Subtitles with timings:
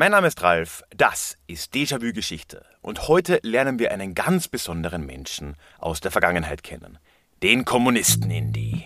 [0.00, 5.04] Mein Name ist Ralf, das ist Déjà-vu Geschichte und heute lernen wir einen ganz besonderen
[5.04, 6.98] Menschen aus der Vergangenheit kennen,
[7.42, 8.84] den Kommunisten Indie.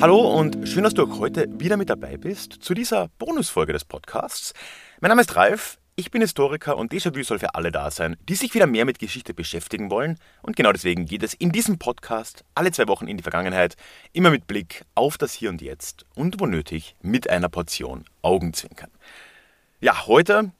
[0.00, 3.84] Hallo und schön, dass du auch heute wieder mit dabei bist zu dieser Bonusfolge des
[3.84, 4.54] Podcasts.
[5.00, 8.34] Mein Name ist Ralf, ich bin Historiker und Déjà-vu soll für alle da sein, die
[8.34, 10.18] sich wieder mehr mit Geschichte beschäftigen wollen.
[10.42, 13.76] Und genau deswegen geht es in diesem Podcast alle zwei Wochen in die Vergangenheit,
[14.12, 18.90] immer mit Blick auf das Hier und Jetzt und wo nötig mit einer Portion Augenzwinkern.
[19.80, 20.52] Ja, heute,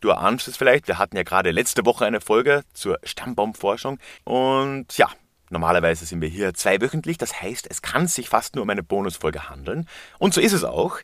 [0.00, 4.96] du erahnst es vielleicht, wir hatten ja gerade letzte Woche eine Folge zur Stammbaumforschung und
[4.96, 5.08] ja,
[5.50, 9.48] Normalerweise sind wir hier zweiwöchentlich, das heißt, es kann sich fast nur um eine Bonusfolge
[9.48, 9.88] handeln.
[10.18, 10.98] Und so ist es auch.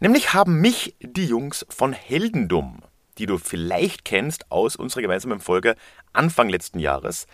[0.00, 2.82] Nämlich haben mich die Jungs von Heldendum
[3.18, 5.76] die du vielleicht kennst aus unserer gemeinsamen Folge
[6.12, 7.26] Anfang letzten Jahres.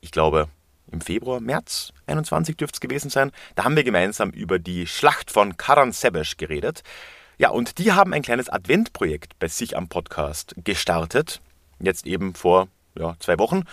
[0.00, 0.48] Ich glaube,
[0.90, 3.32] im Februar, März 21 dürfte es gewesen sein.
[3.54, 6.82] Da haben wir gemeinsam über die Schlacht von Karan Sebesh geredet.
[7.38, 11.40] Ja, und die haben ein kleines Adventprojekt bei sich am Podcast gestartet.
[11.80, 13.64] Jetzt eben vor ja, zwei Wochen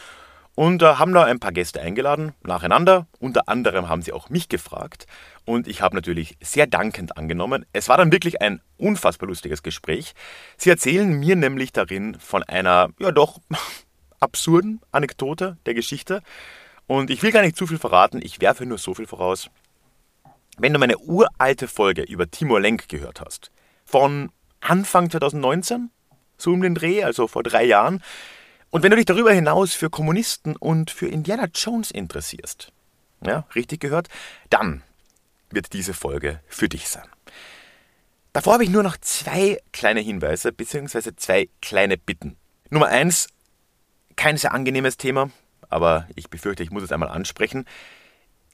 [0.60, 3.08] und äh, haben da ein paar Gäste eingeladen, nacheinander.
[3.18, 5.06] Unter anderem haben sie auch mich gefragt
[5.46, 7.66] und ich habe natürlich sehr dankend angenommen.
[7.72, 10.12] Es war dann wirklich ein unfassbar lustiges Gespräch.
[10.58, 13.40] Sie erzählen mir nämlich darin von einer, ja doch,
[14.20, 16.22] absurden Anekdote der Geschichte.
[16.88, 19.50] Und ich will gar nicht zu viel verraten, ich werfe nur so viel voraus.
[20.58, 23.50] Wenn du meine uralte Folge über Timur Lenk gehört hast,
[23.86, 25.90] von Anfang 2019,
[26.38, 28.04] so um den Dreh, also vor drei Jahren,
[28.72, 32.72] und wenn du dich darüber hinaus für Kommunisten und für Indiana Jones interessierst,
[33.26, 34.08] ja, richtig gehört,
[34.50, 34.84] dann
[35.50, 37.08] wird diese Folge für dich sein.
[38.34, 41.16] Davor habe ich nur noch zwei kleine Hinweise bzw.
[41.16, 42.38] zwei kleine Bitten.
[42.70, 43.28] Nummer eins,
[44.16, 45.32] kein sehr angenehmes Thema,
[45.70, 47.66] aber ich befürchte, ich muss es einmal ansprechen.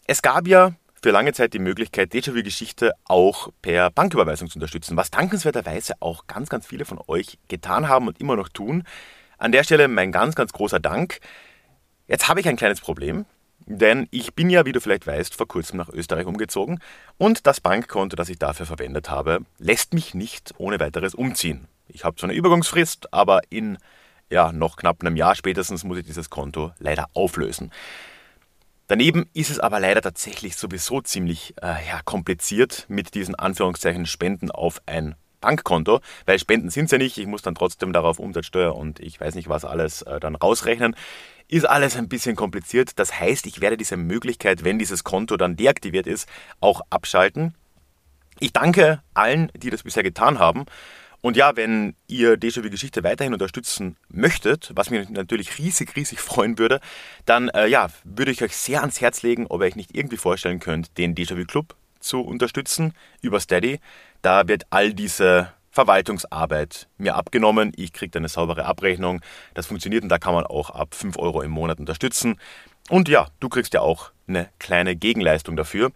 [0.08, 5.12] Es gab ja für lange Zeit die Möglichkeit, Déjà-vu-Geschichte auch per Banküberweisung zu unterstützen, was
[5.12, 8.84] dankenswerterweise auch ganz, ganz viele von euch getan haben und immer noch tun.
[9.38, 11.20] An der Stelle mein ganz, ganz großer Dank.
[12.08, 13.26] Jetzt habe ich ein kleines Problem,
[13.66, 16.80] denn ich bin ja, wie du vielleicht weißt, vor kurzem nach Österreich umgezogen
[17.18, 21.68] und das Bankkonto, das ich dafür verwendet habe, lässt mich nicht ohne weiteres umziehen.
[21.88, 23.78] Ich habe zwar eine Übergangsfrist, aber in
[24.30, 27.72] ja, noch knapp einem Jahr spätestens muss ich dieses Konto leider auflösen.
[28.88, 34.52] Daneben ist es aber leider tatsächlich sowieso ziemlich äh, ja, kompliziert, mit diesen Anführungszeichen Spenden
[34.52, 37.18] auf ein Bankkonto, weil Spenden sind es ja nicht.
[37.18, 40.96] Ich muss dann trotzdem darauf Umsatzsteuer und ich weiß nicht was alles äh, dann rausrechnen.
[41.48, 42.98] Ist alles ein bisschen kompliziert.
[42.98, 46.28] Das heißt, ich werde diese Möglichkeit, wenn dieses Konto dann deaktiviert ist,
[46.60, 47.54] auch abschalten.
[48.40, 50.66] Ich danke allen, die das bisher getan haben.
[51.26, 56.60] Und ja, wenn ihr Déjà-vu Geschichte weiterhin unterstützen möchtet, was mich natürlich riesig, riesig freuen
[56.60, 56.80] würde,
[57.26, 60.18] dann äh, ja, würde ich euch sehr ans Herz legen, ob ihr euch nicht irgendwie
[60.18, 63.80] vorstellen könnt, den Déjà-vu Club zu unterstützen über Steady.
[64.22, 67.74] Da wird all diese Verwaltungsarbeit mir abgenommen.
[67.76, 69.22] Ich kriege eine saubere Abrechnung.
[69.54, 72.40] Das funktioniert und da kann man auch ab 5 Euro im Monat unterstützen.
[72.90, 75.92] Und ja, du kriegst ja auch eine kleine Gegenleistung dafür.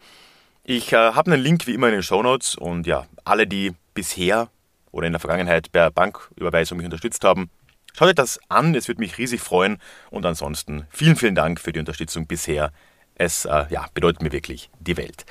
[0.64, 3.74] Ich äh, habe einen Link wie immer in den Show Notes und ja, alle, die
[3.94, 4.50] bisher
[4.92, 7.50] oder in der Vergangenheit per Banküberweisung mich unterstützt haben,
[7.94, 9.78] schaut euch das an, es würde mich riesig freuen.
[10.10, 12.72] Und ansonsten vielen, vielen Dank für die Unterstützung bisher.
[13.16, 15.26] Es äh, ja, bedeutet mir wirklich die Welt.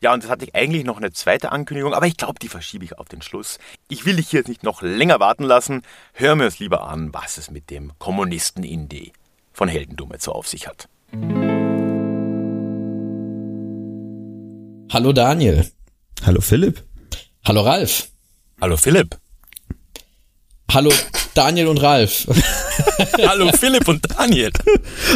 [0.00, 2.84] Ja, und das hatte ich eigentlich noch eine zweite Ankündigung, aber ich glaube, die verschiebe
[2.84, 3.58] ich auf den Schluss.
[3.88, 5.82] Ich will dich hier jetzt nicht noch länger warten lassen.
[6.12, 9.12] Hör mir es lieber an, was es mit dem Kommunisten-Indie
[9.52, 10.88] von Heldendumme jetzt so auf sich hat.
[14.92, 15.66] Hallo Daniel.
[16.24, 16.84] Hallo Philipp.
[17.44, 18.08] Hallo Ralf.
[18.60, 19.16] Hallo Philipp.
[20.72, 20.90] Hallo
[21.34, 22.26] Daniel und Ralf.
[23.26, 24.50] Hallo Philipp und Daniel.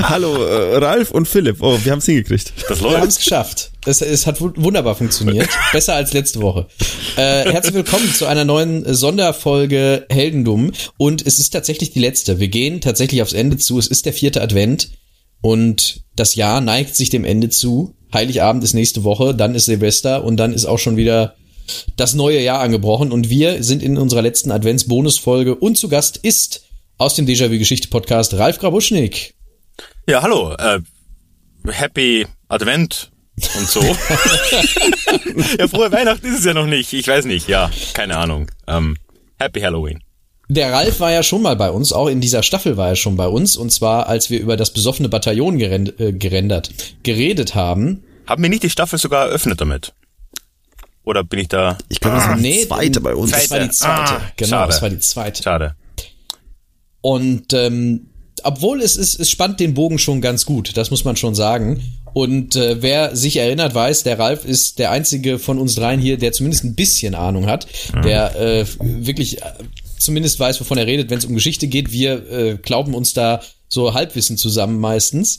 [0.02, 1.56] Hallo äh, Ralf und Philipp.
[1.60, 2.52] Oh, wir haben es hingekriegt.
[2.68, 2.94] Das läuft.
[2.94, 3.72] Wir haben es geschafft.
[3.84, 5.48] Es, es hat wunderbar funktioniert.
[5.72, 6.66] Besser als letzte Woche.
[7.16, 10.72] Äh, herzlich willkommen zu einer neuen Sonderfolge Heldendum.
[10.96, 12.38] Und es ist tatsächlich die letzte.
[12.38, 13.78] Wir gehen tatsächlich aufs Ende zu.
[13.78, 14.90] Es ist der vierte Advent.
[15.40, 17.96] Und das Jahr neigt sich dem Ende zu.
[18.12, 21.34] Heiligabend ist nächste Woche, dann ist Silvester und dann ist auch schon wieder
[21.96, 23.12] das neue Jahr angebrochen.
[23.12, 26.64] Und wir sind in unserer letzten Advents-Bonusfolge und zu Gast ist
[26.98, 29.34] aus dem Déjà-vu-Geschichte-Podcast Ralf Grabuschnik.
[30.06, 30.54] Ja, hallo.
[30.58, 30.80] Äh,
[31.70, 33.10] happy Advent
[33.58, 33.80] und so.
[35.58, 36.92] ja, frohe Weihnachten ist es ja noch nicht.
[36.92, 38.50] Ich weiß nicht, ja, keine Ahnung.
[38.66, 38.96] Ähm,
[39.38, 40.02] happy Halloween.
[40.48, 43.16] Der Ralf war ja schon mal bei uns, auch in dieser Staffel war er schon
[43.16, 46.70] bei uns, und zwar als wir über das besoffene Bataillon gerend, äh, gerendert,
[47.04, 48.02] geredet haben.
[48.26, 49.92] Haben wir nicht die Staffel sogar eröffnet damit?
[51.10, 51.76] Oder bin ich da?
[51.88, 53.32] Ich glaube, das war die nee, zweite bei uns.
[53.32, 54.12] Das war die zweite.
[54.12, 54.66] Ah, genau, schade.
[54.68, 55.42] das war die zweite.
[55.42, 55.74] Schade.
[57.00, 58.06] Und ähm,
[58.44, 61.82] obwohl es ist, es spannt den Bogen schon ganz gut, das muss man schon sagen.
[62.12, 66.16] Und äh, wer sich erinnert, weiß, der Ralf ist der einzige von uns dreien hier,
[66.16, 68.02] der zumindest ein bisschen Ahnung hat, mhm.
[68.02, 69.52] der äh, wirklich äh,
[69.98, 71.90] zumindest weiß, wovon er redet, wenn es um Geschichte geht.
[71.90, 75.38] Wir äh, glauben uns da so Halbwissen zusammen meistens.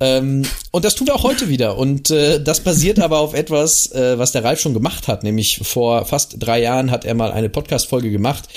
[0.00, 1.76] Ähm, und das tun wir auch heute wieder.
[1.76, 5.24] Und äh, das basiert aber auf etwas, äh, was der Ralf schon gemacht hat.
[5.24, 8.48] Nämlich vor fast drei Jahren hat er mal eine Podcast-Folge gemacht.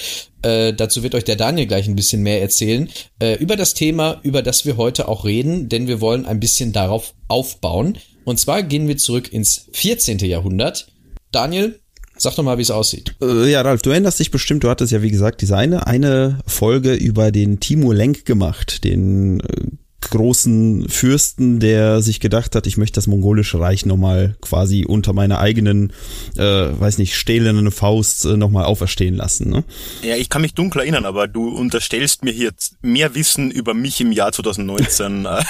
[0.43, 2.87] Äh, dazu wird euch der Daniel gleich ein bisschen mehr erzählen.
[3.19, 6.71] Äh, über das Thema, über das wir heute auch reden, denn wir wollen ein bisschen
[6.71, 7.97] darauf aufbauen.
[8.25, 10.19] Und zwar gehen wir zurück ins 14.
[10.19, 10.87] Jahrhundert.
[11.31, 11.79] Daniel,
[12.17, 13.15] Sag doch mal, wie es aussieht.
[13.21, 16.39] Äh, ja, Ralf, du erinnerst dich bestimmt, du hattest ja, wie gesagt, diese eine, eine
[16.47, 19.67] Folge über den Timur Lenk gemacht, den äh,
[20.09, 25.39] großen Fürsten, der sich gedacht hat, ich möchte das mongolische Reich nochmal quasi unter meiner
[25.39, 25.91] eigenen,
[26.37, 29.49] äh, weiß nicht, stählenden Faust äh, nochmal auferstehen lassen.
[29.49, 29.63] Ne?
[30.03, 32.51] Ja, ich kann mich dunkel erinnern, aber du unterstellst mir hier
[32.81, 35.29] mehr Wissen über mich im Jahr 2019 äh,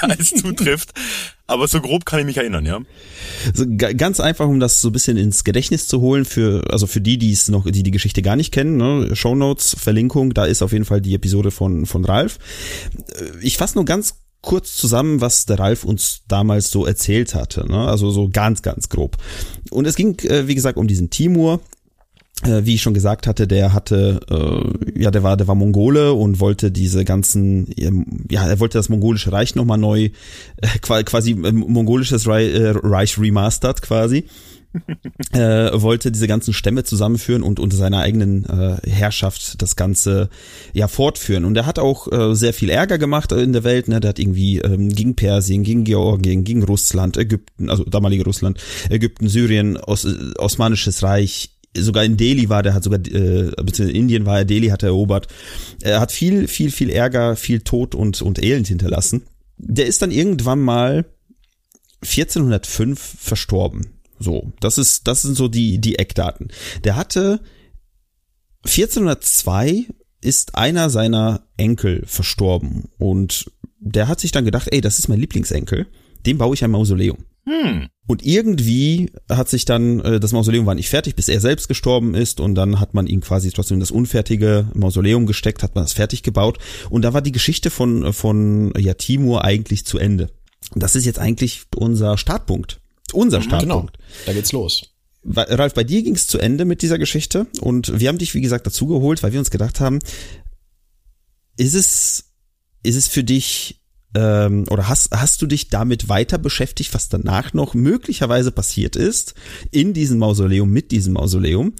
[0.00, 0.92] als zutrifft.
[1.48, 2.80] Aber so grob kann ich mich erinnern, ja.
[3.46, 7.00] Also ganz einfach, um das so ein bisschen ins Gedächtnis zu holen, für, also für
[7.00, 10.44] die, die es noch, die die Geschichte gar nicht kennen, ne, Show Notes, Verlinkung, da
[10.44, 12.38] ist auf jeden Fall die Episode von, von Ralf.
[13.42, 14.16] Ich fasse nur ganz
[14.46, 17.88] kurz zusammen, was der Ralf uns damals so erzählt hatte, ne?
[17.88, 19.16] also so ganz, ganz grob.
[19.70, 21.75] Und es ging, äh, wie gesagt, um diesen Timur, äh,
[22.44, 26.38] wie ich schon gesagt hatte, der hatte, äh, ja, der war, der war Mongole und
[26.38, 27.66] wollte diese ganzen,
[28.28, 30.10] ja, er wollte das mongolische Reich nochmal neu,
[30.56, 34.26] äh, quasi äh, mongolisches Reich, äh, Reich remastered quasi.
[35.32, 40.28] äh, wollte diese ganzen Stämme zusammenführen und unter seiner eigenen äh, Herrschaft das Ganze
[40.72, 41.44] ja fortführen.
[41.44, 43.88] Und er hat auch äh, sehr viel Ärger gemacht in der Welt.
[43.88, 44.00] Ne?
[44.00, 48.58] Der hat irgendwie ähm, gegen Persien, gegen Georgien, gegen Russland, Ägypten, also damalige Russland,
[48.90, 50.06] Ägypten, Syrien, Os
[50.38, 54.68] Osmanisches Reich, sogar in Delhi war der, hat sogar, äh, in Indien war er, Delhi
[54.68, 55.28] hat er erobert.
[55.82, 59.22] Er hat viel, viel, viel Ärger, viel Tod und, und Elend hinterlassen.
[59.58, 61.06] Der ist dann irgendwann mal
[62.02, 63.98] 1405 verstorben.
[64.18, 66.48] So, das ist, das sind so die, die Eckdaten.
[66.84, 67.40] Der hatte
[68.64, 69.86] 1402
[70.20, 75.20] ist einer seiner Enkel verstorben und der hat sich dann gedacht, ey, das ist mein
[75.20, 75.86] Lieblingsenkel,
[76.24, 77.18] dem baue ich ein Mausoleum.
[77.48, 77.88] Hm.
[78.08, 82.14] Und irgendwie hat sich dann, äh, das Mausoleum war nicht fertig, bis er selbst gestorben
[82.14, 85.84] ist und dann hat man ihn quasi trotzdem in das unfertige Mausoleum gesteckt, hat man
[85.84, 86.58] das fertig gebaut
[86.90, 90.30] und da war die Geschichte von, von ja, Timur eigentlich zu Ende.
[90.74, 92.80] Und das ist jetzt eigentlich unser Startpunkt.
[93.12, 93.96] Unser mhm, Startpunkt.
[93.96, 94.92] Genau, da geht's los.
[95.24, 98.66] Ralf, bei dir ging's zu Ende mit dieser Geschichte und wir haben dich, wie gesagt,
[98.66, 99.98] dazugeholt, weil wir uns gedacht haben,
[101.56, 102.24] ist es,
[102.82, 103.80] ist es für dich
[104.16, 109.34] ähm, oder hast, hast du dich damit weiter beschäftigt, was danach noch möglicherweise passiert ist
[109.70, 111.74] in diesem Mausoleum, mit diesem Mausoleum?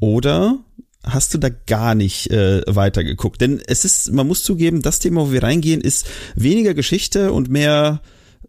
[0.00, 0.58] Oder
[1.04, 3.40] hast du da gar nicht äh, weitergeguckt?
[3.40, 7.48] Denn es ist, man muss zugeben, das Thema, wo wir reingehen, ist weniger Geschichte und
[7.48, 8.02] mehr,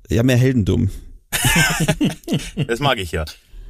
[0.09, 0.89] ja, mehr Heldendum.
[2.67, 3.25] das mag ich ja.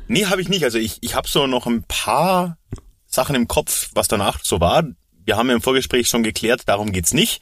[0.07, 0.63] Nee, habe ich nicht.
[0.63, 2.57] Also ich, ich habe so noch ein paar
[3.05, 4.85] Sachen im Kopf, was danach so war.
[5.25, 7.41] Wir haben ja im Vorgespräch schon geklärt, darum geht's nicht.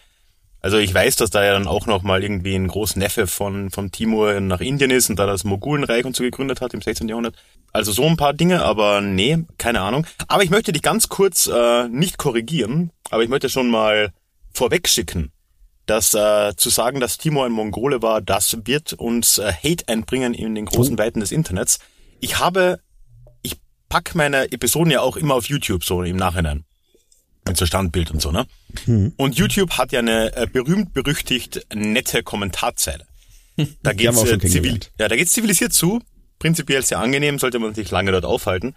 [0.62, 3.92] Also ich weiß, dass da ja dann auch noch mal irgendwie ein Großneffe von, von
[3.92, 7.08] Timur nach Indien ist und da das Mogulenreich und so gegründet hat im 16.
[7.08, 7.36] Jahrhundert.
[7.72, 10.06] Also so ein paar Dinge, aber nee, keine Ahnung.
[10.28, 14.12] Aber ich möchte dich ganz kurz äh, nicht korrigieren, aber ich möchte schon mal
[14.52, 15.32] vorweg schicken,
[15.86, 20.34] dass äh, zu sagen, dass Timur ein Mongole war, das wird uns äh, Hate einbringen
[20.34, 20.98] in den großen oh.
[20.98, 21.80] Weiten des Internets.
[22.20, 22.82] Ich habe,
[23.44, 23.56] ich
[23.88, 26.66] pack meine Episoden ja auch immer auf YouTube so im Nachhinein
[27.50, 28.46] mit so Standbild und so, ne?
[28.86, 29.14] Hm.
[29.18, 33.06] Und YouTube hat ja eine äh, berühmt berüchtigt nette Kommentarzeile.
[33.84, 36.02] Da geht's äh, zivil ja, da geht's zivilisiert zu,
[36.40, 38.76] prinzipiell sehr angenehm, sollte man sich lange dort aufhalten.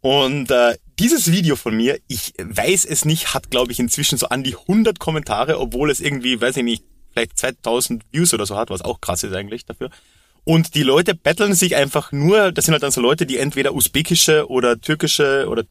[0.00, 4.28] Und äh, dieses Video von mir, ich weiß es nicht, hat glaube ich inzwischen so
[4.28, 8.56] an die 100 Kommentare, obwohl es irgendwie, weiß ich nicht, vielleicht 2000 Views oder so
[8.56, 9.90] hat, was auch krass ist eigentlich dafür.
[10.44, 13.74] Und die Leute betteln sich einfach nur, das sind halt dann so Leute, die entweder
[13.74, 15.64] usbekische oder türkische oder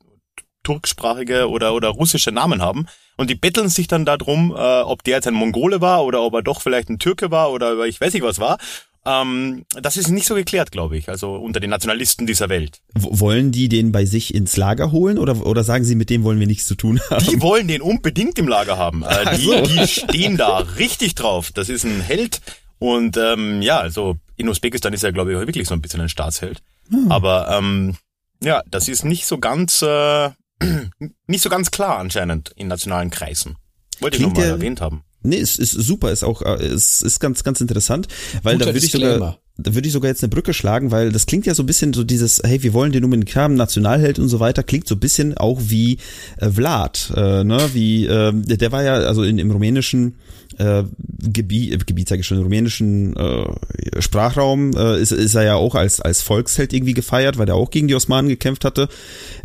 [0.68, 2.88] turksprachige oder, oder russische Namen haben.
[3.16, 6.34] Und die betteln sich dann darum, äh, ob der jetzt ein Mongole war oder ob
[6.34, 8.58] er doch vielleicht ein Türke war oder ich weiß nicht was war.
[9.06, 12.82] Ähm, das ist nicht so geklärt, glaube ich, also unter den Nationalisten dieser Welt.
[12.96, 16.42] wollen die den bei sich ins Lager holen oder, oder sagen sie, mit dem wollen
[16.42, 17.26] wir nichts zu tun haben?
[17.26, 19.04] Die wollen den unbedingt im Lager haben.
[19.04, 19.62] Äh, die, so.
[19.62, 21.52] die stehen da richtig drauf.
[21.54, 22.42] Das ist ein Held.
[22.80, 26.10] Und ähm, ja, also in Usbekistan ist er, glaube ich, wirklich so ein bisschen ein
[26.10, 26.62] Staatsheld.
[26.90, 27.10] Hm.
[27.10, 27.96] Aber ähm,
[28.44, 30.30] ja, das ist nicht so ganz äh,
[31.28, 33.58] nicht so ganz klar anscheinend in nationalen Kreisen.
[34.00, 35.04] Wollte Klingt ich nochmal erwähnt haben.
[35.22, 38.08] Nee, es ist super, ist auch, äh, es ist ganz, ganz interessant,
[38.44, 41.12] weil Guter da würde ich sogar, da würde ich sogar jetzt eine Brücke schlagen, weil
[41.12, 44.20] das klingt ja so ein bisschen so dieses, hey, wir wollen den unbedingt haben, Nationalheld
[44.20, 45.98] und so weiter, klingt so ein bisschen auch wie
[46.38, 50.16] äh, Vlad, äh, ne, wie, äh, der war ja, also in, im rumänischen
[50.58, 50.84] äh,
[51.22, 55.56] Gebiet, äh, Gebiet sage ich schon, im rumänischen äh, Sprachraum äh, ist, ist er ja
[55.56, 58.90] auch als, als Volksheld irgendwie gefeiert, weil er auch gegen die Osmanen gekämpft hatte.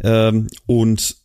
[0.03, 1.22] Ähm, und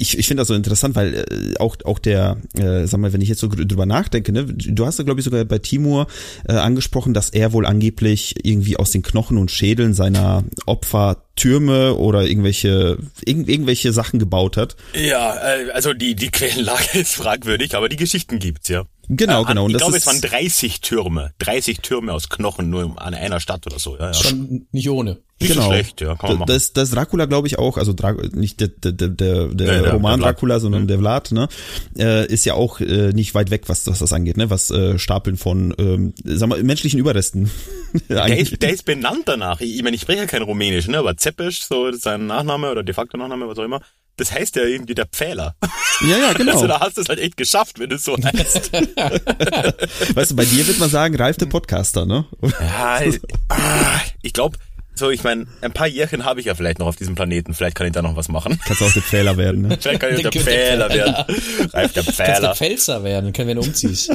[0.00, 3.20] ich, ich finde das so interessant, weil äh, auch auch der, äh, sag mal, wenn
[3.20, 6.06] ich jetzt so drüber nachdenke, ne, du hast ja glaube ich sogar bei Timur
[6.48, 11.94] äh, angesprochen, dass er wohl angeblich irgendwie aus den Knochen und Schädeln seiner Opfer Türme
[11.94, 14.76] oder irgendwelche irg irgendwelche Sachen gebaut hat.
[14.94, 18.84] Ja, äh, also die die Quellenlage ist fragwürdig, aber die Geschichten gibt's ja.
[19.08, 19.64] Genau, genau.
[19.64, 23.66] Und ich glaube, es waren 30 Türme, 30 Türme aus Knochen nur an einer Stadt
[23.66, 23.96] oder so.
[23.96, 24.14] Ja, ja.
[24.14, 25.18] Schon nicht ohne.
[25.40, 25.66] Nicht genau.
[25.66, 26.48] so schlecht, ja, kann man machen.
[26.48, 29.08] Das, das Dracula, glaube ich, auch, also Dra nicht der, der, der,
[29.48, 30.32] der, Ja, der- Roman der.
[30.32, 30.88] Dracula, sondern Mhm.
[30.88, 31.48] der Vlad, ne,
[31.96, 34.98] äh, ist ja auch äh, nicht weit weg, was, was das angeht, ne, was äh,
[34.98, 37.50] Stapeln von, ähm, sag mal, menschlichen Überresten.
[38.08, 39.60] Der ist, der ist benannt danach.
[39.60, 40.98] Ich, ich meine, ich spreche ja kein Rumänisch, ne?
[40.98, 43.80] Aber Zepesch, so sein Nachname oder de facto Nachname, was auch immer,
[44.18, 45.54] das heißt ja irgendwie der Pfähler.
[46.02, 46.52] ja, ja, genau.
[46.52, 48.72] Also da hast du es halt echt geschafft, wenn du es so heißt.
[50.14, 52.26] weißt du, bei dir wird man sagen, Ralf der Podcaster, ne?
[52.42, 53.00] ja,
[53.48, 54.58] ah, ich glaube,
[54.94, 57.54] so, ich meine, ein paar Jährchen habe ich ja vielleicht noch auf diesem Planeten.
[57.54, 58.58] Vielleicht kann ich da noch was machen.
[58.66, 59.78] Kannst auch der Fehler werden, ne?
[59.80, 61.04] Vielleicht kann ich der Der Pfähler Pfähler.
[61.28, 61.36] werden.
[61.72, 62.54] Reif der Kannst der Pfähler.
[62.56, 64.10] Pfälzer werden, können, wenn du umziehst.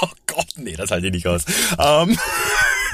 [0.00, 1.42] Oh Gott, nee, das halte ich nicht aus.
[1.78, 2.18] Ähm,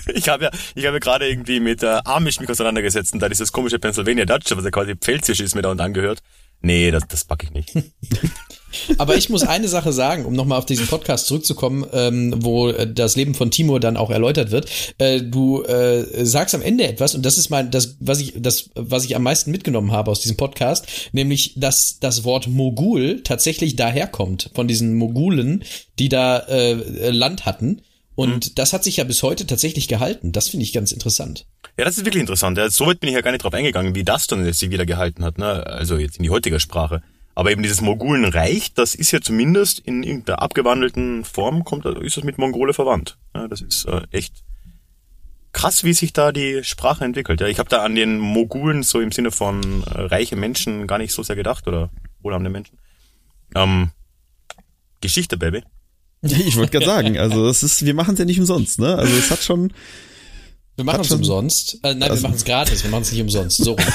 [0.15, 3.29] ich habe ja, ich habe ja gerade irgendwie mit äh, Amish mich auseinandergesetzt und da
[3.29, 6.21] dieses komische Pennsylvania Dutch, was ja quasi pfälzisch ist, mir da und angehört.
[6.63, 7.73] Nee, das, das packe ich nicht.
[8.99, 12.91] Aber ich muss eine Sache sagen, um nochmal auf diesen Podcast zurückzukommen, ähm, wo äh,
[12.91, 14.71] das Leben von Timur dann auch erläutert wird.
[14.99, 18.71] Äh, du äh, sagst am Ende etwas, und das ist mein, das, was ich, das,
[18.75, 23.77] was ich am meisten mitgenommen habe aus diesem Podcast, nämlich, dass das Wort Mogul tatsächlich
[23.77, 25.65] daherkommt, von diesen Mogulen,
[25.99, 27.83] die da äh, Land hatten.
[28.15, 30.33] Und das hat sich ja bis heute tatsächlich gehalten.
[30.33, 31.47] Das finde ich ganz interessant.
[31.79, 32.59] Ja, das ist wirklich interessant.
[32.59, 34.85] Ja, soweit bin ich ja gar nicht drauf eingegangen, wie das dann jetzt sich wieder
[34.85, 35.67] gehalten hat, ne?
[35.67, 37.03] Also jetzt in die heutige Sprache.
[37.35, 42.25] Aber eben dieses Mogulenreich, das ist ja zumindest in irgendeiner abgewandelten Form, kommt, ist das
[42.25, 43.17] mit Mongole verwandt.
[43.35, 44.45] Ja, das ist äh, echt
[45.53, 47.41] krass, wie sich da die Sprache entwickelt.
[47.41, 50.99] Ja, ich habe da an den Mogulen so im Sinne von äh, reiche Menschen gar
[50.99, 51.91] nicht so sehr gedacht oder
[52.21, 52.79] wohlhabende Menschen.
[53.55, 53.93] Ähm,
[55.01, 55.63] Geschichte, Baby.
[56.47, 58.95] Ich wollte gerade sagen, also es ist, wir machen es ja nicht umsonst, ne?
[58.97, 59.73] Also es hat schon,
[60.77, 61.79] Wir machen es umsonst.
[61.83, 62.83] Äh, nein, Also- wir machen es gratis.
[62.85, 63.59] Wir machen es nicht umsonst.
[63.59, 63.77] So.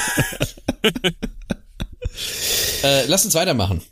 [2.82, 3.82] äh, lass uns weitermachen.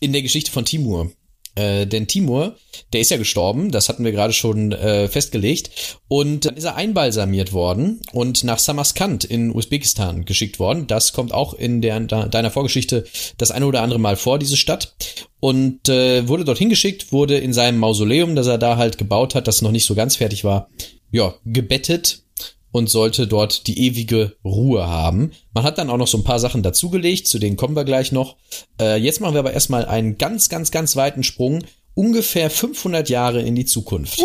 [0.00, 1.10] In der Geschichte von Timur.
[1.54, 2.56] Äh, denn Timur,
[2.92, 5.98] der ist ja gestorben, das hatten wir gerade schon äh, festgelegt.
[6.08, 10.86] Und dann ist er einbalsamiert worden und nach Samarkand in Usbekistan geschickt worden.
[10.86, 13.04] Das kommt auch in der, deiner Vorgeschichte
[13.36, 14.94] das eine oder andere Mal vor, diese Stadt.
[15.40, 19.46] Und äh, wurde dorthin geschickt, wurde in seinem Mausoleum, das er da halt gebaut hat,
[19.46, 20.68] das noch nicht so ganz fertig war,
[21.10, 22.22] ja, gebettet
[22.70, 25.32] und sollte dort die ewige Ruhe haben.
[25.54, 28.12] Man hat dann auch noch so ein paar Sachen dazugelegt, zu denen kommen wir gleich
[28.12, 28.36] noch.
[28.80, 33.42] Äh, jetzt machen wir aber erstmal einen ganz, ganz, ganz weiten Sprung, ungefähr 500 Jahre
[33.42, 34.20] in die Zukunft.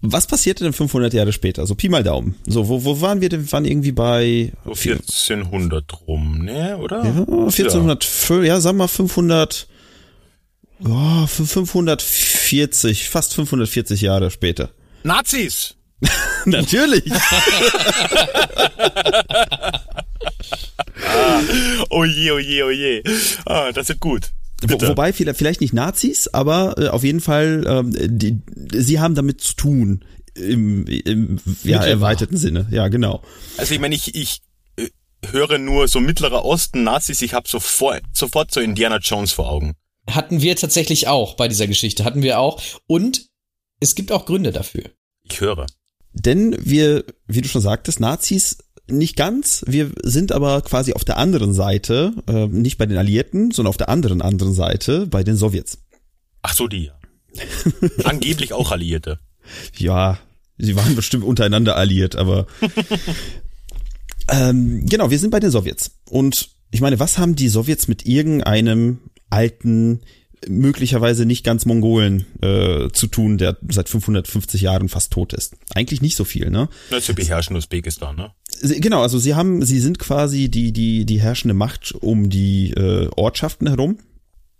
[0.00, 1.66] was passierte denn 500 Jahre später?
[1.66, 2.36] So Pi mal Daumen.
[2.46, 3.44] So, wo, wo waren wir denn?
[3.44, 7.04] Wir waren irgendwie bei So 1400 rum, ne, oder?
[7.04, 9.68] Ja, 1400, ja, ja sag mal 500,
[10.84, 14.70] oh, 540, fast 540 Jahre später.
[15.02, 15.77] Nazis!
[16.44, 17.04] Natürlich.
[21.90, 23.02] Oh je, oh je, oh je.
[23.46, 24.30] Ah, das wird gut.
[24.62, 24.88] Wo, Bitte.
[24.88, 28.40] wobei vielleicht, vielleicht nicht Nazis, aber äh, auf jeden Fall, ähm, die,
[28.72, 30.04] sie haben damit zu tun.
[30.34, 32.68] Im, im ja, erweiterten Sinne.
[32.70, 33.22] Ja, genau.
[33.56, 34.42] Also ich meine, ich, ich
[34.76, 34.86] äh,
[35.32, 39.74] höre nur so Mittlerer Osten, Nazis, ich habe sofort, sofort so Indiana Jones vor Augen.
[40.08, 42.62] Hatten wir tatsächlich auch bei dieser Geschichte, hatten wir auch.
[42.86, 43.26] Und
[43.80, 44.84] es gibt auch Gründe dafür.
[45.24, 45.66] Ich höre.
[46.24, 48.58] Denn wir, wie du schon sagtest, Nazis
[48.90, 49.64] nicht ganz.
[49.66, 53.76] Wir sind aber quasi auf der anderen Seite, äh, nicht bei den Alliierten, sondern auf
[53.76, 55.78] der anderen anderen Seite bei den Sowjets.
[56.42, 56.98] Ach so, die ja.
[58.04, 59.20] Angeblich auch Alliierte.
[59.76, 60.18] Ja,
[60.56, 62.46] sie waren bestimmt untereinander alliiert, aber
[64.30, 65.98] ähm, genau, wir sind bei den Sowjets.
[66.08, 68.98] Und ich meine, was haben die Sowjets mit irgendeinem
[69.30, 70.00] alten,
[70.46, 75.56] möglicherweise nicht ganz Mongolen äh, zu tun, der seit 550 Jahren fast tot ist?
[75.74, 76.68] Eigentlich nicht so viel, ne?
[76.90, 78.30] Na, sie beherrschen Usbekistan, ne?
[78.50, 82.70] Sie- Genau, also sie haben, sie sind quasi die die die herrschende Macht um die
[82.72, 83.98] äh, Ortschaften herum.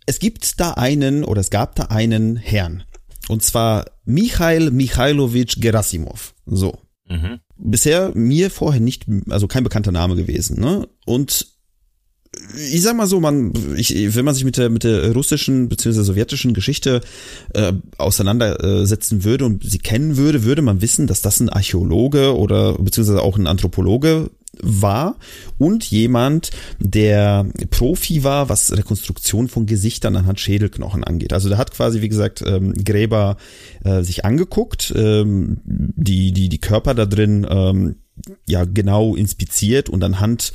[0.07, 2.85] Es gibt da einen oder es gab da einen Herrn
[3.29, 6.35] und zwar Michail Michailowitsch Gerasimov.
[6.47, 6.79] So
[7.11, 7.41] Mhm.
[7.57, 10.61] bisher mir vorher nicht, also kein bekannter Name gewesen.
[10.61, 10.87] Ne?
[11.07, 11.47] Und
[12.57, 16.03] ich sag mal so, man, ich, wenn man sich mit der mit der russischen bzw.
[16.03, 17.01] sowjetischen Geschichte
[17.55, 22.75] äh, auseinandersetzen würde und sie kennen würde, würde man wissen, dass das ein Archäologe oder
[22.75, 24.31] beziehungsweise auch ein Anthropologe
[24.61, 25.17] war
[25.59, 31.33] und jemand, der Profi war, was Rekonstruktion von Gesichtern anhand Schädelknochen angeht.
[31.33, 33.37] Also der hat quasi, wie gesagt, ähm, Gräber
[33.85, 37.97] äh, sich angeguckt, ähm, die die die Körper da drin ähm,
[38.47, 40.53] ja genau inspiziert und anhand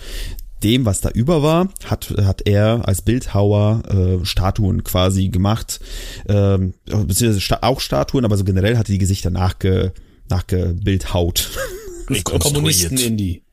[0.64, 3.84] dem, was da über war, hat, hat er als Bildhauer
[4.22, 5.80] äh, Statuen quasi gemacht,
[6.28, 9.94] ähm, beziehungsweise auch Statuen, aber so generell hat er die Gesichter nachge,
[10.30, 11.50] nachgebildhaut.
[12.24, 13.44] Kommunisten Indie.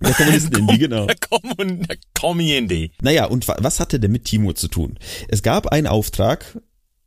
[0.00, 1.06] Der Kommunisten Indie, genau.
[1.06, 4.98] Der Kommun der Kommi Naja, und wa- was hatte denn mit Timur zu tun?
[5.28, 6.58] Es gab einen Auftrag,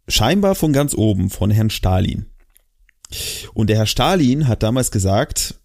[0.08, 2.26] scheinbar von ganz oben, von Herrn Stalin.
[3.54, 5.56] Und der Herr Stalin hat damals gesagt,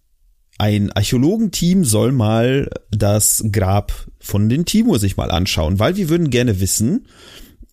[0.61, 6.29] ein Archäologenteam soll mal das Grab von den Timur sich mal anschauen, weil wir würden
[6.29, 7.07] gerne wissen,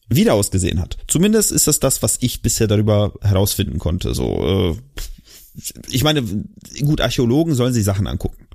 [0.08, 0.96] wie der ausgesehen hat.
[1.06, 4.14] Zumindest ist das das, was ich bisher darüber herausfinden konnte.
[4.14, 5.02] So, äh,
[5.90, 6.22] ich meine,
[6.80, 8.48] gut, Archäologen sollen sich Sachen angucken.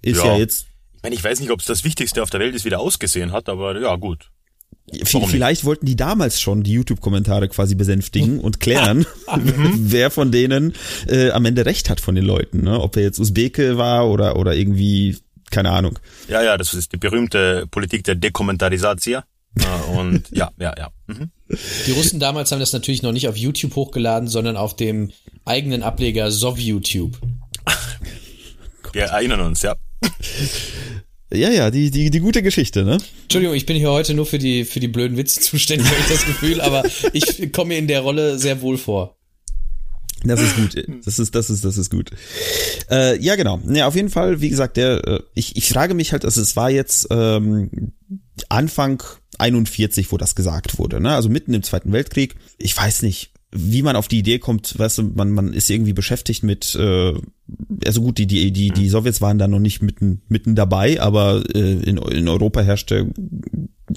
[0.00, 0.36] Ist ja, Ja.
[0.38, 2.70] jetzt Ich meine, ich weiß nicht, ob es das Wichtigste auf der Welt ist, wie
[2.70, 4.30] der ausgesehen hat, aber ja, gut.
[5.04, 9.06] Vielleicht wollten die damals schon die YouTube-Kommentare quasi besänftigen und klären,
[9.76, 10.74] wer von denen
[11.06, 12.62] äh, am Ende recht hat von den Leuten.
[12.62, 12.80] Ne?
[12.80, 15.16] Ob er jetzt Usbeke war oder, oder irgendwie,
[15.50, 15.98] keine Ahnung.
[16.28, 19.24] Ja, ja, das ist die berühmte Politik der Dekommentarisatia.
[19.58, 20.90] Äh, Und ja, ja, ja.
[21.06, 21.30] Mhm.
[21.86, 25.10] Die Russen damals haben das natürlich noch nicht auf YouTube hochgeladen, sondern auf dem
[25.44, 27.18] eigenen Ableger SovYouTube.
[28.92, 29.76] Wir erinnern uns, ja.
[31.32, 32.98] Ja, ja, die, die, die gute Geschichte, ne?
[33.22, 36.08] Entschuldigung, ich bin hier heute nur für die, für die blöden Witze zuständig, habe ich
[36.08, 36.82] das Gefühl, aber
[37.12, 39.16] ich komme mir in der Rolle sehr wohl vor.
[40.24, 40.86] Das ist gut.
[41.06, 42.10] Das ist, das ist, das ist gut.
[42.90, 43.60] Äh, ja, genau.
[43.66, 46.56] Ja, auf jeden Fall, wie gesagt, der, äh, ich, ich frage mich halt, also es
[46.56, 47.92] war jetzt ähm,
[48.48, 49.02] Anfang
[49.38, 51.14] 41, wo das gesagt wurde, ne?
[51.14, 52.34] Also mitten im Zweiten Weltkrieg.
[52.58, 55.92] Ich weiß nicht, wie man auf die Idee kommt, weißt du, man, man ist irgendwie
[55.92, 57.14] beschäftigt mit, äh,
[57.84, 61.42] also gut, die, die, die, die Sowjets waren da noch nicht mitten, mitten dabei, aber
[61.54, 63.12] äh, in, in Europa herrschte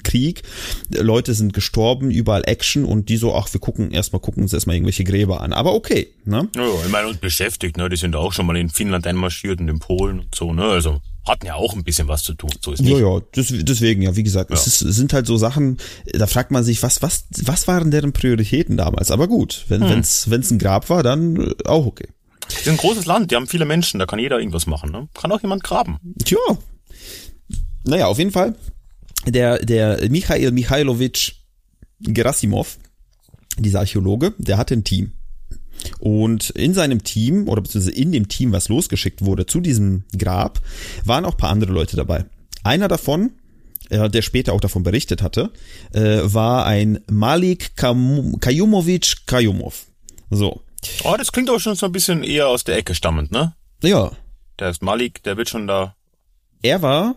[0.02, 0.42] Krieg,
[0.90, 4.74] Leute sind gestorben, überall Action und die so, ach, wir gucken erstmal, gucken uns erstmal
[4.74, 5.52] irgendwelche Gräber an.
[5.52, 6.48] Aber okay, ne?
[6.56, 7.88] Ja, ich meine, und beschäftigt, ne?
[7.88, 10.64] Die sind auch schon mal in Finnland einmarschiert und in Polen und so, ne?
[10.64, 12.50] Also hatten ja auch ein bisschen was zu tun.
[12.60, 12.92] So ist nicht.
[12.92, 15.78] Ja, ja, deswegen, ja, wie gesagt, es, ist, es sind halt so Sachen,
[16.12, 19.10] da fragt man sich, was, was, was waren deren Prioritäten damals?
[19.10, 22.08] Aber gut, wenn, wenn's, wenn's ein Grab war, dann äh, auch okay.
[22.48, 25.08] Das ist ein großes Land, die haben viele Menschen, da kann jeder irgendwas machen, ne?
[25.14, 25.98] Kann auch jemand graben.
[26.24, 26.38] Tja.
[27.84, 28.54] Naja, auf jeden Fall.
[29.26, 31.32] Der, der Michail Michailowitsch
[32.00, 32.76] Gerasimov,
[33.58, 35.12] dieser Archäologe, der hatte ein Team.
[35.98, 40.60] Und in seinem Team, oder beziehungsweise in dem Team, was losgeschickt wurde zu diesem Grab,
[41.04, 42.24] waren auch ein paar andere Leute dabei.
[42.62, 43.32] Einer davon,
[43.90, 45.50] äh, der später auch davon berichtet hatte,
[45.92, 49.86] äh, war ein Malik Kam Kayumovich Kayumov.
[50.30, 50.62] So.
[51.04, 53.54] Oh, das klingt auch schon so ein bisschen eher aus der Ecke stammend, ne?
[53.82, 54.12] Ja,
[54.58, 55.94] Der ist Malik, der wird schon da.
[56.62, 57.16] er war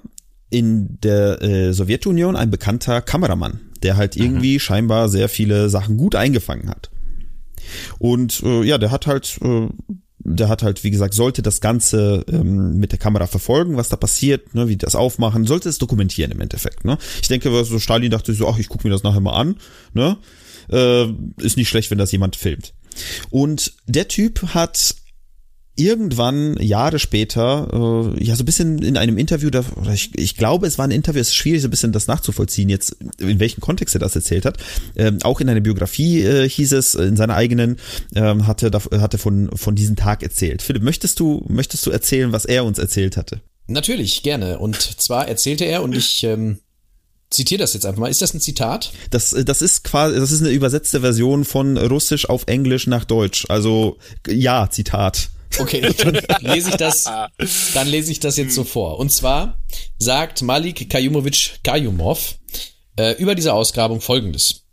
[0.49, 6.15] in der äh, Sowjetunion ein bekannter Kameramann, der halt irgendwie scheinbar sehr viele Sachen gut
[6.15, 6.89] eingefangen hat.
[7.99, 9.67] Und äh, ja, der hat halt, äh,
[10.19, 13.95] der hat halt, wie gesagt, sollte das Ganze ähm, mit der Kamera verfolgen, was da
[13.95, 16.85] passiert, ne, wie das aufmachen, sollte es dokumentieren im Endeffekt.
[16.85, 16.97] Ne?
[17.21, 19.55] Ich denke, so Stalin dachte so, ach, ich gucke mir das nachher mal an.
[19.93, 20.17] Ne?
[20.69, 21.07] Äh,
[21.41, 22.73] ist nicht schlecht, wenn das jemand filmt.
[23.29, 24.95] Und der Typ hat
[25.77, 30.35] irgendwann Jahre später, äh, ja, so ein bisschen in einem Interview, da, oder ich, ich
[30.35, 33.39] glaube, es war ein Interview, es ist schwierig, so ein bisschen das nachzuvollziehen, jetzt, in
[33.39, 34.57] welchem Kontext er das erzählt hat.
[34.95, 37.77] Ähm, auch in einer Biografie äh, hieß es, in seiner eigenen,
[38.15, 40.61] ähm, hatte, da- hatte von, von diesem Tag erzählt.
[40.61, 43.41] Philipp, möchtest du, möchtest du erzählen, was er uns erzählt hatte?
[43.67, 44.59] Natürlich, gerne.
[44.59, 46.59] Und zwar erzählte er, und ich ähm,
[47.29, 48.09] zitiere das jetzt einfach mal.
[48.09, 48.91] Ist das ein Zitat?
[49.11, 53.03] Das, äh, das ist quasi, das ist eine übersetzte Version von Russisch auf Englisch nach
[53.05, 53.45] Deutsch.
[53.49, 55.29] Also, ja, Zitat.
[55.59, 57.05] Okay, dann lese ich das,
[57.73, 58.99] dann lese ich das jetzt so vor.
[58.99, 59.59] Und zwar
[59.97, 62.35] sagt Malik Kayumovich Kayumov
[62.97, 64.63] äh, über diese Ausgrabung folgendes.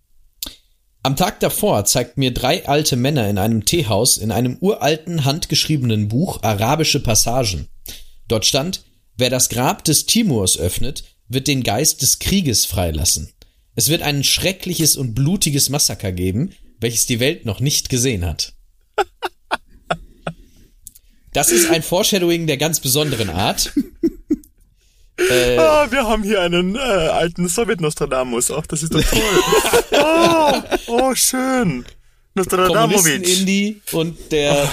[1.02, 6.08] Am Tag davor zeigt mir drei alte Männer in einem Teehaus in einem uralten handgeschriebenen
[6.08, 7.68] Buch arabische Passagen.
[8.26, 8.84] Dort stand,
[9.18, 13.34] wer das Grab des Timurs öffnet, wird den Geist des Krieges freilassen.
[13.74, 18.54] Es wird ein schreckliches und blutiges Massaker geben, welches die Welt noch nicht gesehen hat.
[21.34, 23.72] Das ist ein Foreshadowing der ganz besonderen Art.
[25.16, 28.50] Äh, Ah, wir haben hier einen äh, alten Sowjet-Nostradamus.
[28.50, 29.20] Ach, das ist doch toll.
[29.92, 30.52] oh,
[30.88, 31.84] oh, schön.
[32.34, 33.38] Kommunisten Nostradamovic.
[33.38, 34.68] Indie und der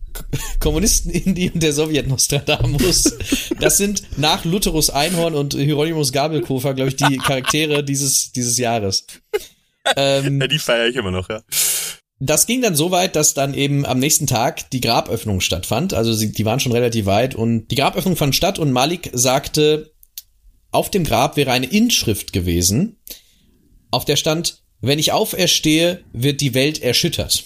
[0.60, 3.18] Kommunisten-Indie und der Sowjet-Nostradamus.
[3.60, 9.04] Das sind nach Lutherus Einhorn und Hieronymus Gabelkofer, glaube ich, die Charaktere dieses, dieses Jahres.
[9.94, 11.42] Ähm, ja, die feiere ich immer noch, ja.
[12.18, 15.92] Das ging dann so weit, dass dann eben am nächsten Tag die Graböffnung stattfand.
[15.92, 19.92] Also sie, die waren schon relativ weit und die Graböffnung fand statt und Malik sagte,
[20.70, 22.98] auf dem Grab wäre eine Inschrift gewesen,
[23.90, 27.44] auf der stand, wenn ich auferstehe, wird die Welt erschüttert.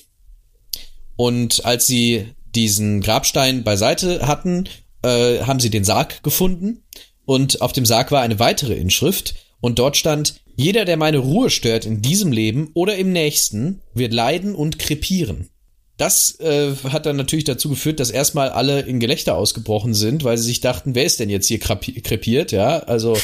[1.17, 4.69] Und als sie diesen Grabstein beiseite hatten,
[5.03, 6.85] äh, haben sie den Sarg gefunden
[7.25, 11.51] und auf dem Sarg war eine weitere Inschrift und dort stand, jeder, der meine Ruhe
[11.51, 15.49] stört in diesem Leben oder im nächsten, wird leiden und krepieren.
[15.97, 20.39] Das äh, hat dann natürlich dazu geführt, dass erstmal alle in Gelächter ausgebrochen sind, weil
[20.39, 22.79] sie sich dachten, wer ist denn jetzt hier krepiert, ja?
[22.81, 23.19] Also,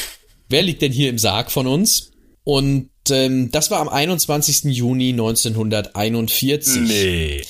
[0.51, 2.13] wer liegt denn hier im Sarg von uns?
[2.45, 4.65] Und ähm, das war am 21.
[4.65, 6.83] Juni 1941.
[6.83, 7.43] Nee.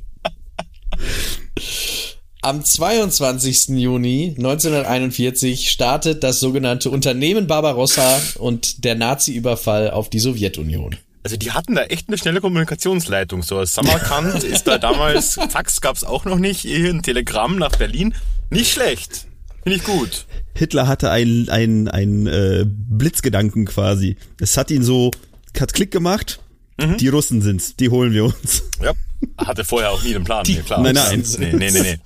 [2.46, 3.70] Am 22.
[3.70, 10.94] Juni 1941 startet das sogenannte Unternehmen Barbarossa und der Nazi-Überfall auf die Sowjetunion.
[11.24, 13.42] Also die hatten da echt eine schnelle Kommunikationsleitung.
[13.42, 18.14] So Samarkand ist da damals, Fax gab's auch noch nicht, hier ein Telegramm nach Berlin.
[18.50, 19.26] Nicht schlecht.
[19.64, 20.26] Finde ich gut.
[20.54, 24.18] Hitler hatte einen ein, ein, äh, Blitzgedanken quasi.
[24.40, 25.10] Es hat ihn so,
[25.58, 26.38] hat Klick gemacht.
[26.80, 26.96] Mhm.
[26.98, 28.62] Die Russen sind's, die holen wir uns.
[28.80, 28.92] Ja,
[29.38, 30.44] hatte vorher auch nie den Plan.
[30.44, 30.82] Die, nee, klar.
[30.82, 31.24] Nein, nein.
[31.38, 31.98] Nee, nee, nee, nee.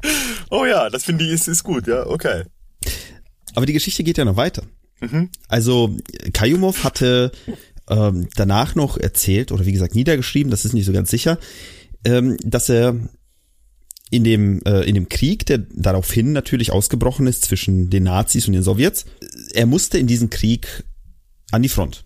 [0.50, 2.44] oh ja, das finde ich ist, ist gut, ja, okay.
[3.54, 4.62] Aber die Geschichte geht ja noch weiter.
[5.00, 5.30] Mhm.
[5.48, 5.96] Also
[6.32, 7.32] Kayumov hatte
[7.88, 11.38] ähm, danach noch erzählt, oder wie gesagt niedergeschrieben, das ist nicht so ganz sicher,
[12.04, 12.96] ähm, dass er
[14.10, 18.54] in dem, äh, in dem Krieg, der daraufhin natürlich ausgebrochen ist zwischen den Nazis und
[18.54, 19.06] den Sowjets,
[19.52, 20.84] er musste in diesen Krieg
[21.52, 22.04] an die Front.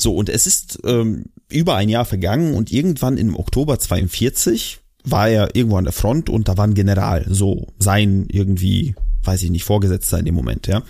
[0.00, 5.28] So, und es ist ähm, über ein Jahr vergangen und irgendwann im Oktober 42 war
[5.28, 9.50] er irgendwo an der Front und da war ein General, so sein irgendwie, weiß ich
[9.50, 10.82] nicht, Vorgesetzter in dem Moment, ja.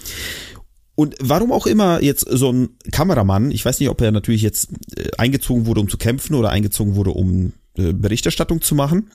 [0.95, 4.69] Und warum auch immer jetzt so ein Kameramann, ich weiß nicht, ob er natürlich jetzt
[4.97, 9.11] äh, eingezogen wurde, um zu kämpfen oder eingezogen wurde, um äh, Berichterstattung zu machen.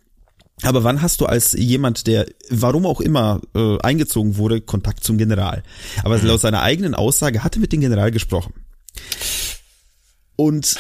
[0.64, 5.18] Aber wann hast du als jemand, der warum auch immer äh, eingezogen wurde, Kontakt zum
[5.18, 5.64] General?
[6.04, 6.26] Aber mhm.
[6.26, 8.54] laut seiner eigenen Aussage hatte mit dem General gesprochen.
[10.36, 10.76] Und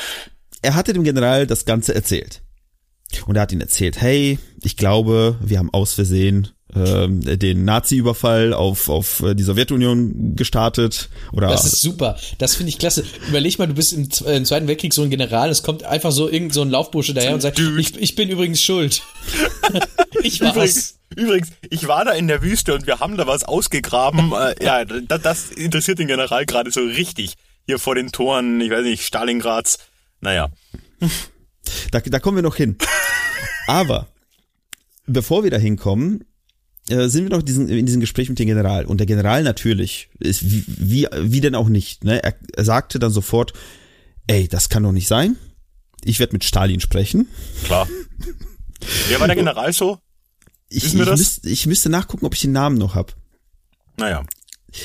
[0.62, 2.41] er hatte dem General das Ganze erzählt.
[3.28, 8.54] Und er hat ihn erzählt, hey, ich glaube, wir haben aus Versehen ähm, den Nazi-Überfall
[8.54, 11.10] auf, auf äh, die Sowjetunion gestartet.
[11.32, 12.18] Oder das ist super.
[12.38, 13.04] Das finde ich klasse.
[13.30, 16.12] Überleg mal, du bist im, äh, im, Zweiten Weltkrieg so ein General, es kommt einfach
[16.12, 19.04] so irgend so ein Laufbursche daher und sagt, ich, ich bin übrigens schuld.
[20.24, 20.56] ich war's.
[20.56, 24.34] Übrigens, übrigens, ich war da in der Wüste und wir haben da was ausgegraben.
[24.60, 28.71] äh, ja, das, das interessiert den General gerade so richtig hier vor den Toren, ich
[28.71, 29.80] weiß nicht, Stalingrads.
[30.21, 30.49] Naja.
[31.89, 32.78] Da, da kommen wir noch hin.
[33.67, 34.08] Aber
[35.08, 36.23] bevor wir da hinkommen,
[36.89, 38.86] äh, sind wir noch diesen, in diesem Gespräch mit dem General.
[38.86, 42.23] Und der General natürlich, ist wie, wie, wie denn auch nicht, ne?
[42.23, 43.54] Er, er sagte dann sofort,
[44.28, 45.38] ey, das kann doch nicht sein.
[46.04, 47.28] Ich werde mit Stalin sprechen.
[47.63, 47.88] Klar.
[49.08, 49.97] Wer war der General so?
[50.69, 53.15] Ich, ich, müsste, ich müsste nachgucken, ob ich den Namen noch hab.
[53.97, 54.23] Naja.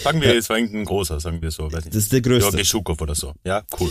[0.03, 0.35] Sagen wir, ja.
[0.35, 1.65] es war ein großer, sagen wir so.
[1.65, 1.95] Weiß nicht.
[1.95, 2.51] Das ist der größte.
[2.51, 3.33] Georgi Schukow oder so.
[3.45, 3.91] Ja, cool.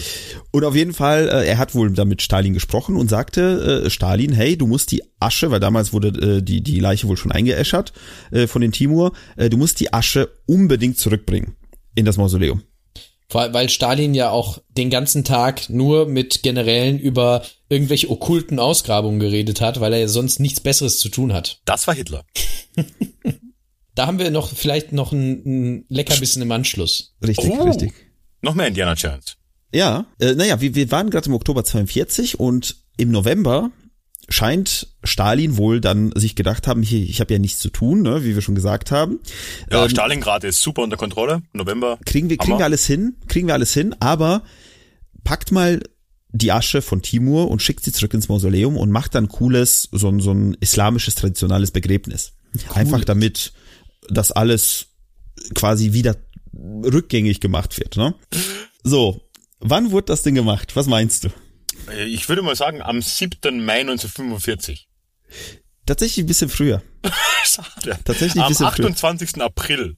[0.52, 4.34] Und auf jeden Fall, äh, er hat wohl damit Stalin gesprochen und sagte äh, Stalin,
[4.34, 7.94] hey, du musst die Asche, weil damals wurde äh, die, die Leiche wohl schon eingeäschert
[8.32, 11.56] äh, von den Timur, äh, du musst die Asche unbedingt zurückbringen
[11.96, 12.64] in das Mausoleum.
[13.32, 19.62] Weil Stalin ja auch den ganzen Tag nur mit Generälen über irgendwelche okkulten Ausgrabungen geredet
[19.62, 21.62] hat, weil er ja sonst nichts Besseres zu tun hat.
[21.66, 22.26] Das war Hitler.
[24.00, 27.18] Da haben wir noch vielleicht noch ein, ein Leckerbissen im Anschluss.
[27.22, 27.92] Richtig, oh, richtig.
[28.42, 29.36] Noch mehr Indiana Jones.
[29.74, 33.72] Ja, äh, naja, wir, wir waren gerade im Oktober 42 und im November
[34.30, 38.24] scheint Stalin wohl dann sich gedacht haben, hier, ich habe ja nichts zu tun, ne,
[38.24, 39.20] wie wir schon gesagt haben.
[39.70, 41.42] Ja, ähm, Stalingrad ist super unter Kontrolle.
[41.52, 42.00] November.
[42.06, 44.44] Kriegen wir, kriegen wir alles hin, kriegen wir alles hin, aber
[45.26, 45.82] packt mal
[46.30, 50.18] die Asche von Timur und schickt sie zurück ins Mausoleum und macht dann cooles, so,
[50.22, 52.32] so ein islamisches traditionelles Begräbnis.
[52.54, 52.78] Cool.
[52.78, 53.52] Einfach damit
[54.10, 54.88] das alles
[55.56, 56.16] quasi wieder
[56.54, 57.98] rückgängig gemacht wird.
[57.98, 58.16] Ne?
[58.84, 59.22] So,
[59.60, 60.76] wann wurde das Ding gemacht?
[60.76, 61.30] Was meinst du?
[62.08, 63.64] Ich würde mal sagen, am 7.
[63.64, 64.88] Mai 1945.
[65.86, 66.84] Tatsächlich ein bisschen früher.
[67.44, 67.98] Schade.
[68.04, 69.30] Tatsächlich ein bisschen Am 28.
[69.32, 69.46] Früher.
[69.46, 69.98] April.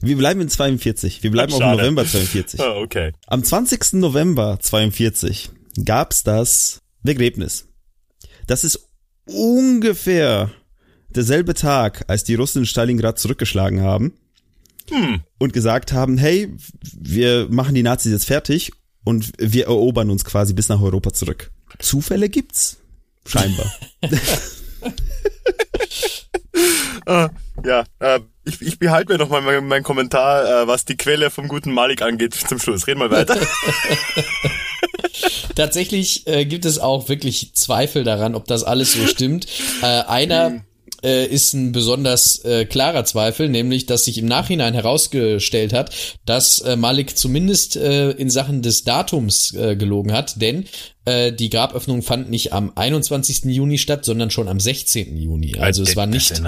[0.00, 1.22] Wir bleiben in 42.
[1.22, 1.64] Wir bleiben Schade.
[1.64, 2.60] auch im November 42.
[2.60, 3.12] Oh, okay.
[3.26, 3.94] Am 20.
[3.94, 5.50] November 42
[5.84, 7.68] gab's das Begräbnis.
[8.46, 8.88] Das ist
[9.24, 10.50] ungefähr
[11.10, 14.14] derselbe Tag, als die Russen Stalingrad zurückgeschlagen haben.
[14.90, 15.20] hm.
[15.38, 16.54] und gesagt haben, hey,
[16.98, 18.72] wir machen die Nazis jetzt fertig
[19.04, 21.50] und wir erobern uns quasi bis nach Europa zurück.
[21.78, 22.78] Zufälle gibt's.
[23.26, 23.70] Scheinbar.
[27.06, 27.28] uh,
[27.64, 31.30] ja, uh, ich, ich behalte mir noch mal meinen mein Kommentar, uh, was die Quelle
[31.30, 32.86] vom guten Malik angeht, zum Schluss.
[32.86, 33.38] Reden wir weiter.
[35.54, 39.46] Tatsächlich äh, gibt es auch wirklich Zweifel daran, ob das alles so stimmt.
[39.82, 40.62] Äh, einer hm
[41.04, 46.58] äh, ist ein besonders äh, klarer Zweifel, nämlich dass sich im Nachhinein herausgestellt hat, dass
[46.60, 50.66] äh, Malik zumindest äh, in Sachen des Datums äh, gelogen hat, denn
[51.04, 53.44] äh, die Graböffnung fand nicht am 21.
[53.44, 55.16] Juni statt, sondern schon am 16.
[55.16, 55.56] Juni.
[55.58, 56.40] Also es war nicht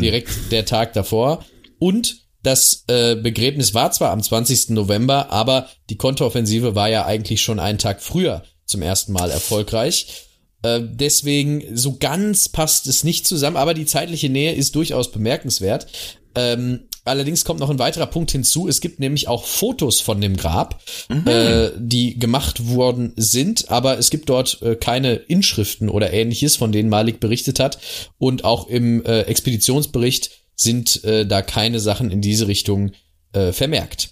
[0.00, 1.44] direkt der Tag davor.
[1.78, 4.70] Und das äh, Begräbnis war zwar am 20.
[4.70, 10.26] November, aber die Konteroffensive war ja eigentlich schon einen Tag früher zum ersten Mal erfolgreich.
[10.62, 15.86] Äh, deswegen, so ganz passt es nicht zusammen, aber die zeitliche Nähe ist durchaus bemerkenswert.
[16.34, 18.68] Ähm, allerdings kommt noch ein weiterer Punkt hinzu.
[18.68, 21.26] Es gibt nämlich auch Fotos von dem Grab, mhm.
[21.26, 26.72] äh, die gemacht worden sind, aber es gibt dort äh, keine Inschriften oder ähnliches, von
[26.72, 27.78] denen Malik berichtet hat.
[28.18, 32.92] Und auch im äh, Expeditionsbericht sind äh, da keine Sachen in diese Richtung
[33.32, 34.10] äh, vermerkt.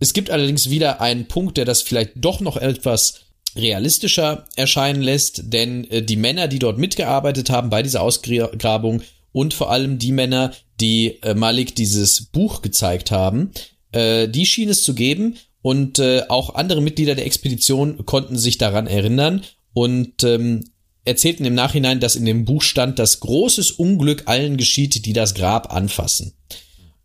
[0.00, 5.52] Es gibt allerdings wieder einen Punkt, der das vielleicht doch noch etwas realistischer erscheinen lässt,
[5.52, 10.12] denn äh, die Männer, die dort mitgearbeitet haben bei dieser Ausgrabung und vor allem die
[10.12, 13.50] Männer, die äh, Malik dieses Buch gezeigt haben,
[13.92, 18.58] äh, die schien es zu geben und äh, auch andere Mitglieder der Expedition konnten sich
[18.58, 20.64] daran erinnern und ähm,
[21.04, 25.34] erzählten im Nachhinein, dass in dem Buch stand, dass großes Unglück allen geschieht, die das
[25.34, 26.34] Grab anfassen.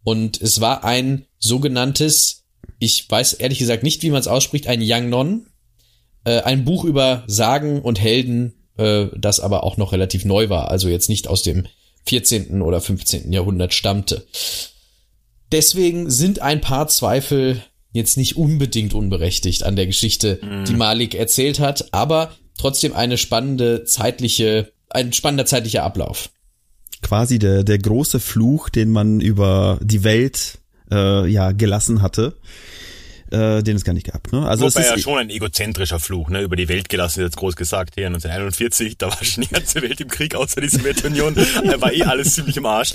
[0.04, 2.44] Und es war ein sogenanntes,
[2.80, 5.48] ich weiß ehrlich gesagt nicht, wie man es ausspricht, ein Young Non,
[6.26, 10.70] äh, ein Buch über Sagen und Helden, äh, das aber auch noch relativ neu war,
[10.70, 11.68] also jetzt nicht aus dem
[12.06, 12.62] 14.
[12.62, 13.32] oder 15.
[13.32, 14.26] Jahrhundert stammte.
[15.52, 20.66] Deswegen sind ein paar Zweifel jetzt nicht unbedingt unberechtigt an der Geschichte, mhm.
[20.66, 26.32] die Malik erzählt hat, aber trotzdem eine spannende zeitliche, ein spannender zeitlicher Ablauf.
[27.02, 30.60] Quasi der, der große Fluch, den man über die Welt
[30.90, 32.36] äh, ja gelassen hatte
[33.34, 34.32] äh, den es gar nicht gab.
[34.32, 34.48] Ne?
[34.48, 36.42] Also Wobei ja schon ein egozentrischer Fluch, ne?
[36.42, 40.00] über die Welt gelassen, jetzt groß gesagt, hier 1941, da war schon die ganze Welt
[40.00, 41.44] im Krieg, außer die Sowjetunion, da
[41.82, 42.94] war eh alles ziemlich im Arsch.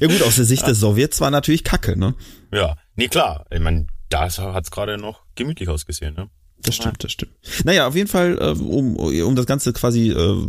[0.00, 2.14] ja gut, aus der Sicht der Sowjets war natürlich Kacke, ne?
[2.52, 6.28] Ja, nee, klar, ich meine, da hat's gerade noch gemütlich ausgesehen, ne?
[6.62, 7.32] Das stimmt, das stimmt.
[7.64, 10.48] Naja, auf jeden Fall, äh, um, um das Ganze quasi, äh,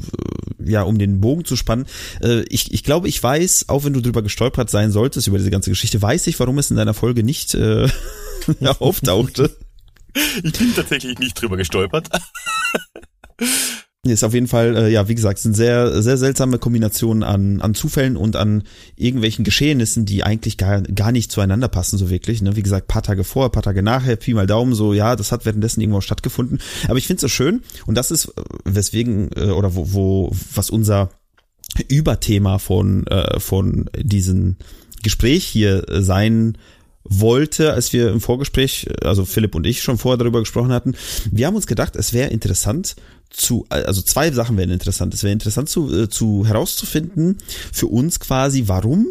[0.60, 1.86] ja, um den Bogen zu spannen.
[2.22, 5.52] Äh, ich, ich glaube, ich weiß, auch wenn du drüber gestolpert sein solltest, über diese
[5.52, 7.88] ganze Geschichte, weiß ich, warum es in deiner Folge nicht äh,
[8.80, 9.56] auftauchte.
[10.44, 12.10] Ich bin tatsächlich nicht drüber gestolpert.
[14.10, 17.74] Ist auf jeden Fall, äh, ja, wie gesagt, sind sehr, sehr seltsame Kombinationen an, an
[17.74, 18.64] Zufällen und an
[18.96, 22.42] irgendwelchen Geschehnissen, die eigentlich gar, gar nicht zueinander passen, so wirklich.
[22.42, 22.56] Ne?
[22.56, 25.46] Wie gesagt, paar Tage vor, paar Tage nachher, Pi mal Daumen, so, ja, das hat
[25.46, 26.60] währenddessen irgendwo stattgefunden.
[26.88, 28.32] Aber ich finde es so schön, und das ist, äh,
[28.66, 31.10] weswegen, äh, oder wo, wo, was unser
[31.88, 34.58] Überthema von, äh, von diesen
[35.04, 36.58] Gespräch hier sein
[37.10, 40.96] wollte, als wir im Vorgespräch, also Philipp und ich schon vorher darüber gesprochen hatten,
[41.32, 42.96] wir haben uns gedacht, es wäre interessant
[43.30, 45.14] zu, also zwei Sachen wären interessant.
[45.14, 47.38] Es wäre interessant zu, äh, zu herauszufinden
[47.72, 49.08] für uns quasi, warum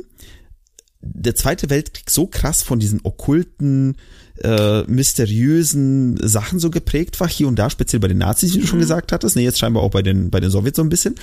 [1.00, 3.96] der Zweite Weltkrieg so krass von diesen okkulten,
[4.42, 8.66] äh, mysteriösen Sachen so geprägt war, hier und da, speziell bei den Nazis, wie du
[8.66, 8.82] schon mhm.
[8.82, 11.14] gesagt hattest, ne, jetzt scheinbar auch bei den, bei den Sowjets so ein bisschen.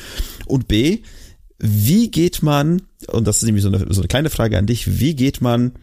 [0.46, 1.00] Und B,
[1.60, 5.00] wie geht man, und das ist nämlich so eine, so eine kleine Frage an dich,
[5.00, 5.74] wie geht man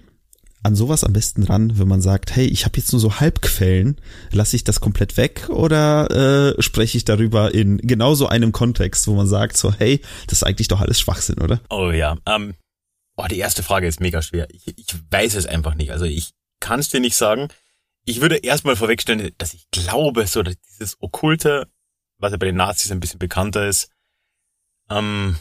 [0.63, 4.01] an sowas am besten ran, wenn man sagt, hey, ich habe jetzt nur so Halbquellen,
[4.31, 9.07] lasse ich das komplett weg oder äh, spreche ich darüber in genau so einem Kontext,
[9.07, 11.61] wo man sagt so, hey, das ist eigentlich doch alles Schwachsinn, oder?
[11.71, 12.55] Oh ja, ähm,
[13.17, 14.49] oh, die erste Frage ist mega schwer.
[14.51, 15.93] Ich, ich weiß es einfach nicht.
[15.93, 17.49] Also ich kann es dir nicht sagen.
[18.05, 21.69] Ich würde erstmal vorwegstellen, dass ich glaube, so dass dieses Okkulte,
[22.19, 23.91] was ja bei den Nazis ein bisschen bekannter ist,
[24.91, 25.37] ähm,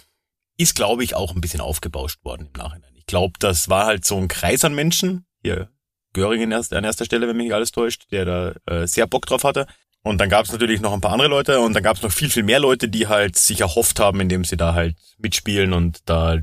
[0.57, 4.17] ist, glaube ich, auch ein bisschen aufgebauscht worden im Nachhinein glaube, das war halt so
[4.17, 5.25] ein Kreis an Menschen.
[5.43, 5.69] Hier,
[6.13, 9.43] Göring an erster Stelle, wenn mich nicht alles täuscht, der da äh, sehr Bock drauf
[9.43, 9.67] hatte.
[10.01, 12.11] Und dann gab es natürlich noch ein paar andere Leute und dann gab es noch
[12.11, 15.99] viel, viel mehr Leute, die halt sich erhofft haben, indem sie da halt mitspielen und
[16.05, 16.37] da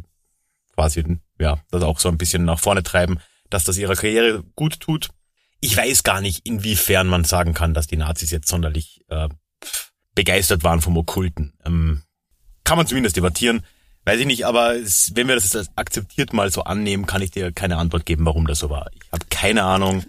[0.74, 4.80] quasi, ja, das auch so ein bisschen nach vorne treiben, dass das ihrer Karriere gut
[4.80, 5.08] tut.
[5.60, 9.28] Ich weiß gar nicht, inwiefern man sagen kann, dass die Nazis jetzt sonderlich äh,
[10.14, 11.54] begeistert waren vom Okkulten.
[11.64, 12.02] Ähm,
[12.64, 13.64] kann man zumindest debattieren.
[14.06, 14.74] Weiß ich nicht, aber
[15.14, 18.60] wenn wir das akzeptiert mal so annehmen, kann ich dir keine Antwort geben, warum das
[18.60, 18.88] so war.
[18.94, 20.04] Ich habe keine Ahnung.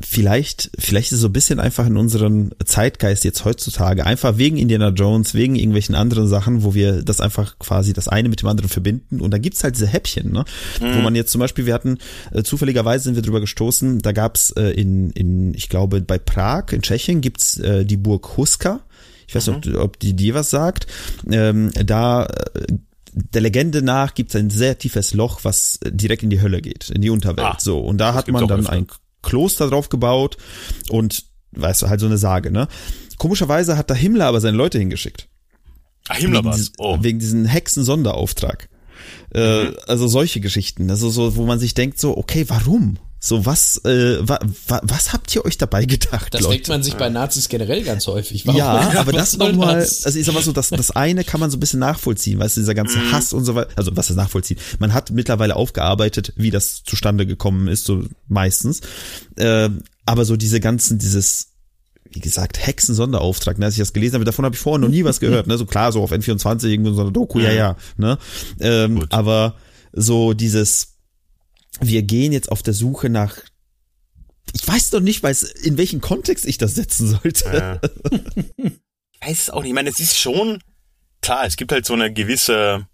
[0.00, 4.56] vielleicht, vielleicht ist es so ein bisschen einfach in unserem Zeitgeist jetzt heutzutage, einfach wegen
[4.56, 8.48] Indiana Jones, wegen irgendwelchen anderen Sachen, wo wir das einfach quasi das eine mit dem
[8.48, 9.20] anderen verbinden.
[9.20, 10.44] Und da gibt's halt diese Häppchen, ne?
[10.80, 10.96] Mhm.
[10.96, 11.98] Wo man jetzt zum Beispiel, wir hatten,
[12.32, 16.72] äh, zufälligerweise sind wir drüber gestoßen, da gab's äh, in, in, ich glaube, bei Prag,
[16.72, 18.80] in Tschechien, gibt's äh, die Burg Huska.
[19.26, 19.76] Ich weiß nicht, mhm.
[19.76, 20.86] ob, ob die dir was sagt.
[21.30, 22.74] Ähm, da äh,
[23.14, 26.90] der Legende nach gibt es ein sehr tiefes Loch, was direkt in die Hölle geht,
[26.90, 27.46] in die Unterwelt.
[27.46, 28.86] Ah, so und da hat man dann ein
[29.22, 30.36] Kloster drauf gebaut
[30.88, 32.68] und weißt du, halt so eine Sage, ne?
[33.16, 35.28] Komischerweise hat da Himmler aber seine Leute hingeschickt.
[36.08, 36.72] Ach, Himmler war's.
[36.78, 36.98] Oh.
[37.00, 38.68] Wegen diesen Hexen-Sonderauftrag.
[39.32, 39.76] Äh, mhm.
[39.86, 42.98] Also solche Geschichten, also so, wo man sich denkt so, okay, warum?
[43.26, 46.34] So, was, äh, wa, wa, was habt ihr euch dabei gedacht?
[46.34, 46.56] Das Leute?
[46.56, 48.46] denkt man sich bei Nazis generell ganz häufig.
[48.46, 48.58] Warum?
[48.58, 51.56] Ja, aber das nochmal, also ich sag mal so, das, das eine kann man so
[51.56, 53.12] ein bisschen nachvollziehen, weißt du, dieser ganze mhm.
[53.12, 54.58] Hass und so weiter, also was ist nachvollziehen?
[54.78, 58.82] Man hat mittlerweile aufgearbeitet, wie das zustande gekommen ist, so meistens.
[59.36, 59.70] Äh,
[60.04, 61.46] aber so diese ganzen, dieses,
[62.10, 65.04] wie gesagt, Hexen-Sonderauftrag, ne, als ich das gelesen habe, davon habe ich vorher noch nie
[65.04, 68.18] was gehört, ne, so klar, so auf N24 irgendwo so eine Doku, ja, ja, ne,
[68.60, 69.54] ähm, aber
[69.94, 70.93] so dieses,
[71.80, 73.38] wir gehen jetzt auf der Suche nach
[74.52, 77.44] ich weiß doch nicht, weiß, in welchen Kontext ich das setzen sollte.
[77.52, 77.80] Ja.
[78.60, 79.70] ich weiß es auch nicht.
[79.70, 80.62] Ich meine, es ist schon
[81.20, 82.86] klar, es gibt halt so eine gewisse,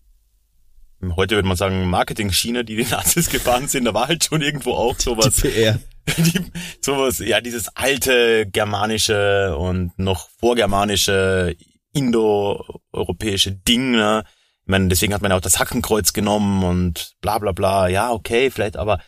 [1.17, 3.85] heute würde man sagen, Marketing-Schiene, die die Nazis gefahren sind.
[3.85, 5.35] Da war halt schon irgendwo auch sowas.
[5.37, 5.81] Die PR.
[6.17, 6.41] Die,
[6.81, 11.55] sowas, ja, dieses alte germanische und noch vorgermanische
[11.93, 14.25] indo-europäische Ding, ne?
[14.71, 17.89] Ich meine, deswegen hat man ja auch das Hackenkreuz genommen und bla bla bla.
[17.89, 19.01] Ja, okay, vielleicht, aber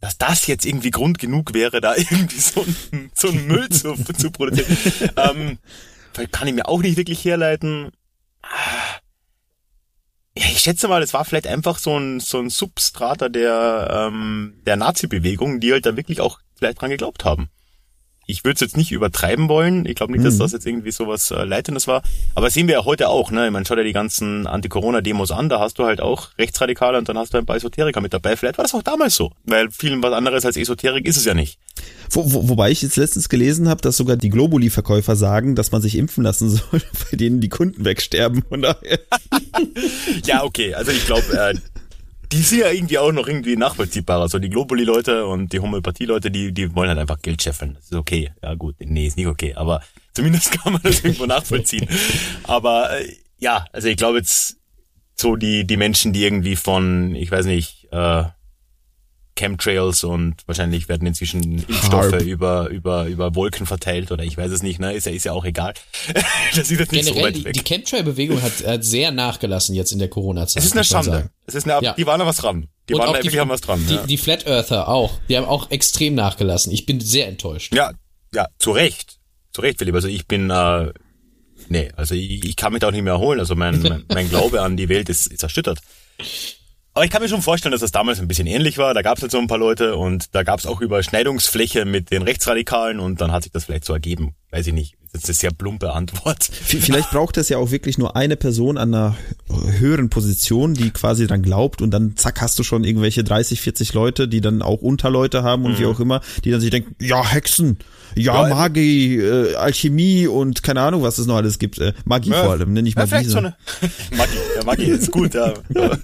[0.00, 4.02] dass das jetzt irgendwie Grund genug wäre, da irgendwie so ein, so ein Müll zu,
[4.14, 5.58] zu produzieren, ähm,
[6.32, 7.90] kann ich mir auch nicht wirklich herleiten.
[10.38, 14.62] Ja, ich schätze mal, es war vielleicht einfach so ein, so ein Substrater der, ähm,
[14.64, 17.50] der Nazi-Bewegung, die halt da wirklich auch vielleicht dran geglaubt haben
[18.26, 19.86] ich würde es jetzt nicht übertreiben wollen.
[19.86, 20.38] Ich glaube nicht, dass mhm.
[20.40, 22.02] das jetzt irgendwie so was äh, Leitendes war.
[22.34, 23.46] Aber sehen wir ja heute auch, ne?
[23.46, 27.08] Ich meine, schau dir die ganzen Anti-Corona-Demos an, da hast du halt auch Rechtsradikale und
[27.08, 28.36] dann hast du ein paar Esoteriker mit dabei.
[28.36, 31.34] Vielleicht war das auch damals so, weil vielen was anderes als Esoterik ist es ja
[31.34, 31.58] nicht.
[32.10, 35.82] Wo, wo, wobei ich jetzt letztens gelesen habe, dass sogar die Globuli-Verkäufer sagen, dass man
[35.82, 38.42] sich impfen lassen soll, bei denen die Kunden wegsterben.
[38.48, 39.00] Von daher.
[40.26, 40.74] ja, okay.
[40.74, 41.54] Also ich glaube, äh,
[42.34, 44.28] die sind ja irgendwie auch noch irgendwie nachvollziehbarer.
[44.28, 47.74] So die Globuli-Leute und die Homöopathie-Leute, die, die wollen halt einfach Geld scheffeln.
[47.74, 48.32] Das ist okay.
[48.42, 49.54] Ja gut, nee, ist nicht okay.
[49.54, 51.88] Aber zumindest kann man das irgendwo nachvollziehen.
[52.42, 54.56] Aber äh, ja, also ich glaube jetzt
[55.14, 58.24] so die, die Menschen, die irgendwie von, ich weiß nicht, äh,
[59.36, 62.22] Chemtrails und wahrscheinlich werden inzwischen Impfstoffe Harp.
[62.22, 64.92] über, über, über Wolken verteilt oder ich weiß es nicht, ne?
[64.92, 65.74] Ist ja, ist ja auch egal.
[66.54, 67.52] das sieht jetzt nicht Generell, so weit weg.
[67.54, 70.62] Die, die Chemtrail-Bewegung hat, hat sehr nachgelassen jetzt in der Corona-Zeit.
[70.62, 71.30] Es ist eine Schande.
[71.46, 71.94] Es ist eine, ja.
[71.94, 72.68] die waren da was dran.
[72.88, 73.84] Die und waren da wirklich haben was dran.
[73.88, 74.06] Die, ja.
[74.06, 75.18] die Flat Earther auch.
[75.28, 76.72] Die haben auch extrem nachgelassen.
[76.72, 77.74] Ich bin sehr enttäuscht.
[77.74, 77.92] Ja,
[78.32, 79.18] ja, zu Recht.
[79.52, 79.94] Zu Recht, Philipp.
[79.94, 80.92] Also ich bin, äh,
[81.68, 83.40] nee, also ich, ich kann mich da auch nicht mehr erholen.
[83.40, 85.80] Also mein, mein, mein Glaube an die Welt ist, ist erschüttert.
[86.94, 88.94] Aber ich kann mir schon vorstellen, dass das damals ein bisschen ähnlich war.
[88.94, 92.12] Da gab es halt so ein paar Leute und da gab es auch Überschneidungsfläche mit
[92.12, 94.36] den Rechtsradikalen und dann hat sich das vielleicht so ergeben.
[94.52, 94.94] Weiß ich nicht.
[95.12, 96.44] Das ist eine sehr plumpe Antwort.
[96.44, 99.16] Vielleicht braucht es ja auch wirklich nur eine Person an einer
[99.48, 103.92] höheren Position, die quasi dran glaubt und dann zack hast du schon irgendwelche 30, 40
[103.92, 105.78] Leute, die dann auch Unterleute haben und mhm.
[105.78, 107.78] wie auch immer, die dann sich denken, ja, Hexen,
[108.16, 111.78] ja, ja Magie, äh, Alchemie und keine Ahnung, was es noch alles gibt.
[111.78, 113.14] Äh, Magie ja, vor allem, nenne ich Magie.
[113.14, 113.56] Ja, so eine
[114.16, 115.54] Magie, ja, Magie ist gut, ja.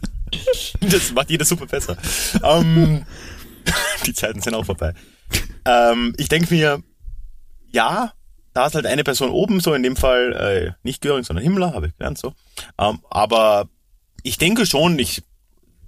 [0.81, 1.97] Das macht jede Suppe besser.
[2.43, 3.05] Ähm,
[4.07, 4.95] die Zeiten sind auch vorbei.
[5.64, 6.83] Ähm, ich denke mir,
[7.71, 8.12] ja,
[8.55, 11.75] da ist halt eine Person oben, so in dem Fall äh, nicht Göring, sondern Himmler,
[11.75, 12.35] habe ich gelernt so.
[12.79, 13.69] Ähm, aber
[14.23, 15.23] ich denke schon, ich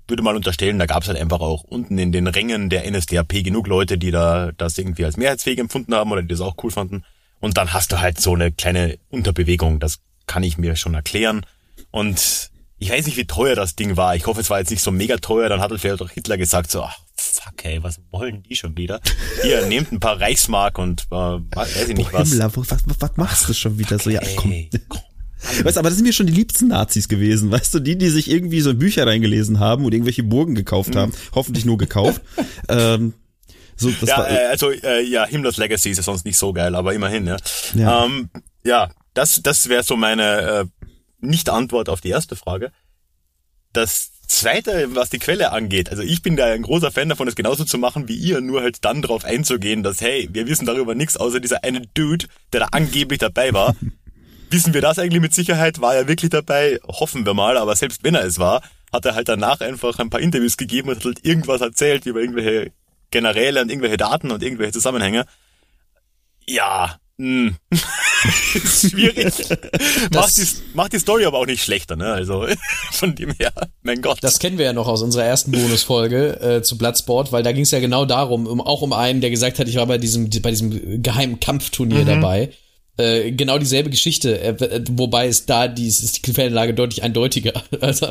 [0.09, 3.45] würde mal unterstellen, da gab es halt einfach auch unten in den Rängen der NSDAP
[3.45, 6.71] genug Leute, die da das irgendwie als mehrheitsfähig empfunden haben oder die das auch cool
[6.71, 7.05] fanden.
[7.41, 11.45] Und dann hast du halt so eine kleine Unterbewegung, das kann ich mir schon erklären.
[11.91, 12.51] Und
[12.83, 14.17] ich weiß nicht, wie teuer das Ding war.
[14.17, 15.49] Ich hoffe, es war jetzt nicht so mega teuer.
[15.49, 18.77] Dann hat halt vielleicht auch Hitler gesagt, so, ach, fuck, ey, was wollen die schon
[18.77, 19.01] wieder?
[19.43, 22.31] Hier, nehmt ein paar Reichsmark und äh, weiß ich nicht was.
[22.31, 24.11] Himmler, was, was, machst du schon wieder so?
[24.11, 24.69] Ja, komm.
[24.89, 25.01] komm.
[25.65, 28.31] Weißt, aber das sind mir schon die liebsten Nazis gewesen, weißt du, die, die sich
[28.31, 31.35] irgendwie so Bücher reingelesen haben und irgendwelche Burgen gekauft haben, mhm.
[31.35, 32.23] hoffentlich nur gekauft.
[32.69, 33.15] ähm,
[33.75, 36.53] so, das ja, war, äh, also äh, ja, Himmlers Legacy ist ja sonst nicht so
[36.53, 37.39] geil, aber immerhin, ja.
[37.75, 38.31] Ja, ähm,
[38.63, 40.65] ja das, das wäre so meine äh,
[41.23, 42.73] nicht-Antwort auf die erste Frage.
[43.73, 47.35] Das zweite, was die Quelle angeht, also ich bin da ein großer Fan davon, es
[47.35, 50.95] genauso zu machen wie ihr, nur halt dann drauf einzugehen, dass, hey, wir wissen darüber
[50.95, 53.75] nichts, außer dieser eine Dude, der da angeblich dabei war.
[54.53, 55.81] wissen wir das eigentlich mit Sicherheit?
[55.81, 56.79] War er wirklich dabei?
[56.87, 60.11] Hoffen wir mal, aber selbst wenn er es war, hat er halt danach einfach ein
[60.11, 62.73] paar Interviews gegeben und hat halt irgendwas erzählt über irgendwelche
[63.11, 65.25] Generäle und irgendwelche Daten und irgendwelche Zusammenhänge.
[66.47, 66.99] Ja,
[68.55, 69.35] ist schwierig.
[70.13, 72.13] macht, die, macht die Story aber auch nicht schlechter, ne?
[72.13, 72.47] Also
[72.93, 73.53] von dem her,
[73.83, 74.19] mein Gott.
[74.23, 77.65] Das kennen wir ja noch aus unserer ersten Bonusfolge äh, zu Bloodsport, weil da ging
[77.65, 80.31] es ja genau darum, um, auch um einen, der gesagt hat, ich war bei diesem,
[80.43, 82.07] bei diesem geheimen Kampfturnier mhm.
[82.07, 82.51] dabei.
[82.99, 88.03] Äh, genau dieselbe Geschichte, äh, wobei es da die, ist die Quellenlage deutlich eindeutiger als,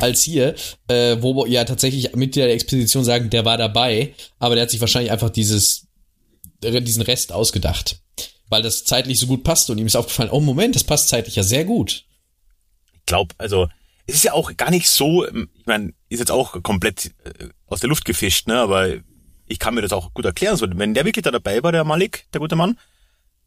[0.00, 0.54] als hier,
[0.88, 4.80] äh, wo ja tatsächlich Mitglieder der Expedition sagen, der war dabei, aber der hat sich
[4.80, 5.84] wahrscheinlich einfach dieses
[6.60, 8.00] diesen Rest ausgedacht
[8.48, 11.36] weil das zeitlich so gut passt und ihm ist aufgefallen, oh Moment, das passt zeitlich
[11.36, 12.04] ja sehr gut.
[12.94, 13.68] Ich glaube, also
[14.06, 17.48] es ist ja auch gar nicht so, ähm, ich meine, ist jetzt auch komplett äh,
[17.66, 18.88] aus der Luft gefischt, ne, aber
[19.46, 20.56] ich kann mir das auch gut erklären.
[20.56, 22.78] So, wenn der wirklich da dabei war, der Malik, der gute Mann,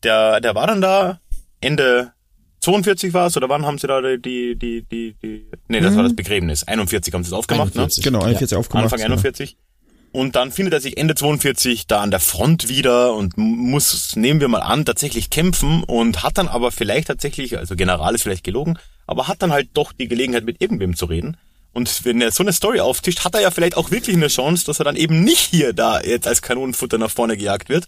[0.04, 1.20] der, der war dann da
[1.60, 2.14] Ende
[2.62, 5.98] 42 war es, oder wann haben sie da die, die, die, die, nee, das mhm.
[5.98, 6.64] war das Begräbnis.
[6.64, 8.12] 41 haben sie es aufgemacht, 41, ne?
[8.12, 8.58] Genau, 41 ja.
[8.60, 8.86] aufgemacht.
[8.86, 9.58] Anfang 41.
[9.58, 9.71] Genau.
[10.12, 14.42] Und dann findet er sich Ende 42 da an der Front wieder und muss, nehmen
[14.42, 18.44] wir mal an, tatsächlich kämpfen und hat dann aber vielleicht tatsächlich, also General ist vielleicht
[18.44, 21.38] gelogen, aber hat dann halt doch die Gelegenheit mit irgendwem zu reden.
[21.74, 24.66] Und wenn er so eine Story auftischt, hat er ja vielleicht auch wirklich eine Chance,
[24.66, 27.88] dass er dann eben nicht hier da jetzt als Kanonenfutter nach vorne gejagt wird,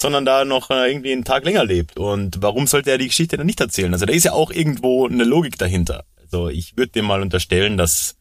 [0.00, 1.98] sondern da noch äh, irgendwie einen Tag länger lebt.
[1.98, 3.92] Und warum sollte er die Geschichte dann nicht erzählen?
[3.92, 6.04] Also da ist ja auch irgendwo eine Logik dahinter.
[6.22, 8.16] Also ich würde dem mal unterstellen, dass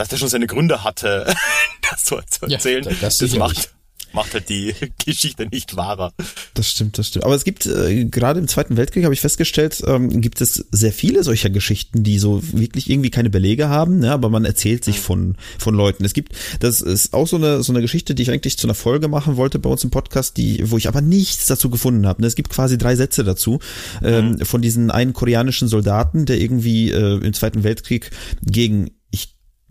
[0.00, 1.26] dass der schon seine Gründe hatte,
[1.90, 2.84] das so zu erzählen.
[2.84, 3.70] Ja, das, das macht,
[4.14, 4.74] macht halt die
[5.04, 6.14] Geschichte nicht wahrer.
[6.54, 7.26] Das stimmt, das stimmt.
[7.26, 10.94] Aber es gibt, äh, gerade im Zweiten Weltkrieg habe ich festgestellt, ähm, gibt es sehr
[10.94, 14.96] viele solcher Geschichten, die so wirklich irgendwie keine Belege haben, ne, aber man erzählt sich
[14.96, 15.02] mhm.
[15.02, 16.02] von, von Leuten.
[16.06, 18.74] Es gibt, das ist auch so eine, so eine Geschichte, die ich eigentlich zu einer
[18.74, 22.22] Folge machen wollte bei uns im Podcast, die, wo ich aber nichts dazu gefunden habe.
[22.22, 22.26] Ne.
[22.26, 23.58] Es gibt quasi drei Sätze dazu,
[24.02, 24.46] ähm, mhm.
[24.46, 28.10] von diesen einen koreanischen Soldaten, der irgendwie äh, im Zweiten Weltkrieg
[28.42, 28.92] gegen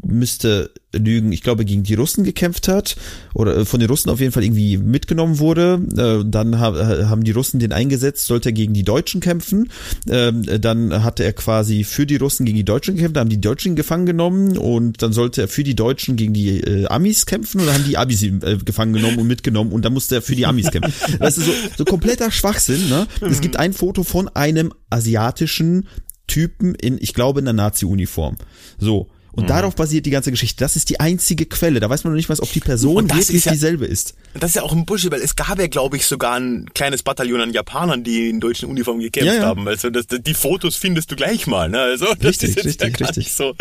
[0.02, 2.95] müsste lügen, ich glaube, gegen die Russen gekämpft hat
[3.34, 5.82] oder äh, von den Russen auf jeden Fall irgendwie mitgenommen wurde.
[5.95, 9.70] Äh, dann äh, haben die Russen den eingesetzt, sollte er gegen die Deutschen kämpfen.
[10.10, 13.41] Ähm, dann hatte er quasi für die Russen gegen die Deutschen gekämpft, da haben die
[13.41, 17.68] Deutschen gefangen genommen und dann sollte er für die Deutschen gegen die Amis kämpfen und
[17.68, 20.45] dann haben die Amis ihn gefangen genommen und mitgenommen und dann musste er für die
[20.45, 20.93] Amis kämpfen.
[21.20, 22.89] Das ist so, so kompletter Schwachsinn.
[22.89, 23.08] Ne?
[23.22, 25.88] Es gibt ein Foto von einem asiatischen
[26.28, 28.38] Typen in, ich glaube, in der Nazi-Uniform.
[28.78, 29.10] So.
[29.32, 29.47] Und mhm.
[29.47, 30.63] darauf basiert die ganze Geschichte.
[30.63, 31.80] Das ist die einzige Quelle.
[31.80, 34.15] Da weiß man noch nicht was, ob die Person wirklich ja, dieselbe ist.
[34.34, 37.03] Das ist ja auch ein Bullshit, weil es gab ja, glaube ich, sogar ein kleines
[37.03, 39.45] Bataillon an Japanern, die in deutschen Uniformen gekämpft ja, ja.
[39.45, 39.67] haben.
[39.67, 41.69] Also das, die Fotos findest du gleich mal.
[41.69, 41.80] Ne?
[41.80, 43.34] Also das richtig, ist jetzt richtig, ja richtig.
[43.34, 43.53] so.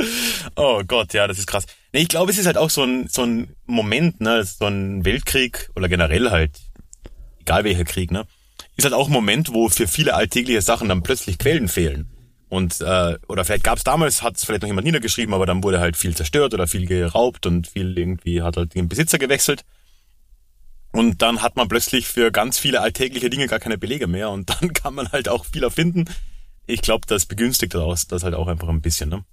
[0.57, 1.65] Oh Gott, ja, das ist krass.
[1.93, 5.05] Nee, ich glaube, es ist halt auch so ein so ein Moment, ne, so ein
[5.05, 6.53] Weltkrieg oder generell halt,
[7.41, 8.27] egal welcher Krieg, ne,
[8.77, 12.11] ist halt auch ein Moment, wo für viele alltägliche Sachen dann plötzlich Quellen fehlen.
[12.49, 15.63] Und äh, oder vielleicht gab es damals, hat es vielleicht noch jemand niedergeschrieben, aber dann
[15.63, 19.65] wurde halt viel zerstört oder viel geraubt und viel irgendwie hat halt den Besitzer gewechselt.
[20.93, 24.49] Und dann hat man plötzlich für ganz viele alltägliche Dinge gar keine Belege mehr und
[24.49, 26.07] dann kann man halt auch viel erfinden.
[26.67, 29.25] Ich glaube, das begünstigt daraus das halt auch einfach ein bisschen, ne?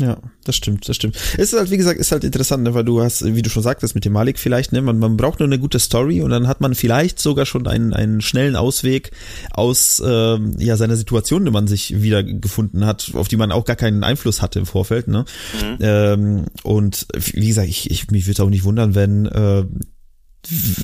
[0.00, 1.16] Ja, das stimmt, das stimmt.
[1.38, 3.62] Es ist halt, wie gesagt, ist halt interessant, ne, weil du hast, wie du schon
[3.62, 6.48] sagtest, mit dem Malik vielleicht, ne, man, man braucht nur eine gute Story und dann
[6.48, 9.12] hat man vielleicht sogar schon einen, einen schnellen Ausweg
[9.52, 13.64] aus ähm, ja seiner Situation, die man sich wieder gefunden hat, auf die man auch
[13.64, 15.26] gar keinen Einfluss hatte im Vorfeld, ne?
[15.62, 15.76] Mhm.
[15.78, 19.64] Ähm, und wie gesagt, ich, ich mich würde auch nicht wundern, wenn äh,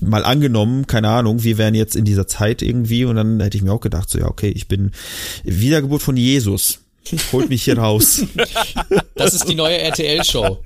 [0.03, 3.65] mal angenommen, keine Ahnung, wir wären jetzt in dieser Zeit irgendwie und dann hätte ich
[3.65, 4.93] mir auch gedacht, so ja, okay, ich bin
[5.43, 6.80] Wiedergeburt von Jesus
[7.33, 8.25] holt mich hier raus.
[9.15, 10.63] Das ist die neue RTL-Show.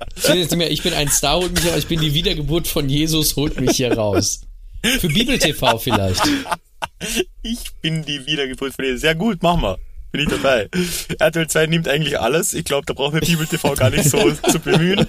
[0.69, 1.79] Ich bin ein Star, holt mich raus.
[1.79, 4.41] Ich bin die Wiedergeburt von Jesus, holt mich hier raus.
[4.99, 6.23] Für Bibel TV vielleicht.
[7.43, 9.01] Ich bin die Wiedergeburt von Jesus.
[9.01, 9.77] Sehr gut, machen wir.
[10.11, 10.69] Bin ich dabei.
[11.19, 12.53] RTL 2 nimmt eigentlich alles.
[12.53, 15.05] Ich glaube, da brauchen wir Bibel TV gar nicht so zu bemühen.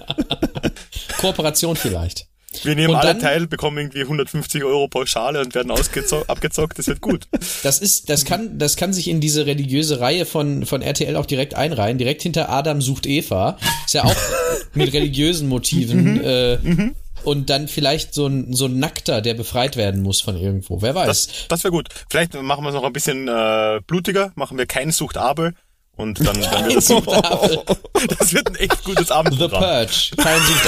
[1.18, 2.27] Kooperation vielleicht.
[2.64, 5.70] Wir nehmen und alle dann, teil, bekommen irgendwie 150 Euro Pauschale und werden
[6.26, 6.78] abgezockt.
[6.78, 7.28] Das wird gut.
[7.62, 11.26] Das ist, das kann, das kann sich in diese religiöse Reihe von, von RTL auch
[11.26, 11.98] direkt einreihen.
[11.98, 13.59] Direkt hinter Adam sucht Eva.
[13.84, 14.16] Ist ja auch
[14.74, 16.14] mit religiösen Motiven.
[16.14, 16.20] Mhm.
[16.24, 16.94] Äh, mhm.
[17.24, 20.80] Und dann vielleicht so ein, so ein Nackter, der befreit werden muss von irgendwo.
[20.80, 21.07] Wer weiß.
[21.09, 21.88] Das, das wäre gut.
[22.09, 24.32] Vielleicht machen wir es noch ein bisschen äh, blutiger.
[24.36, 25.54] Machen wir keinen Sucht Abel.
[25.96, 29.61] Und dann, dann wird das, das wird ein echt gutes Abendprogramm.
[29.61, 30.22] The Purge.
[30.22, 30.66] Kein Sucht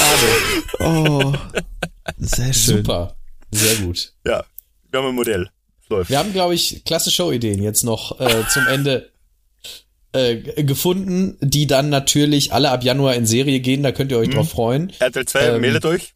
[0.81, 1.35] Abel.
[1.55, 1.61] Oh.
[2.29, 2.77] Sehr schön.
[2.79, 3.17] Super.
[3.51, 4.13] Sehr gut.
[4.25, 4.45] Ja,
[4.91, 5.49] wir haben ein Modell.
[5.89, 6.11] Läuft.
[6.11, 9.11] Wir haben, glaube ich, klasse Show-Ideen jetzt noch äh, zum Ende
[10.13, 13.83] äh, gefunden, die dann natürlich alle ab Januar in Serie gehen.
[13.83, 14.33] Da könnt ihr euch mhm.
[14.33, 14.93] drauf freuen.
[14.99, 16.15] RTL 2, ähm, meldet euch.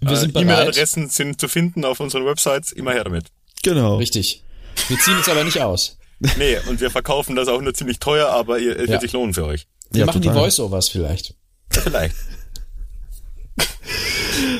[0.00, 0.46] Wir äh, sind bereit.
[0.46, 2.72] E-Mail-Adressen sind zu finden auf unseren Websites.
[2.72, 3.26] Immer her damit.
[3.62, 3.96] Genau.
[3.96, 4.42] Richtig.
[4.88, 5.98] Wir ziehen uns aber nicht aus.
[6.38, 9.00] Nee, und wir verkaufen das auch nur ziemlich teuer, aber es wird ja.
[9.00, 9.66] sich lohnen für euch.
[9.90, 10.34] Wir ja, machen total.
[10.34, 11.34] die Voice-Overs vielleicht.
[11.74, 12.16] Ja, vielleicht.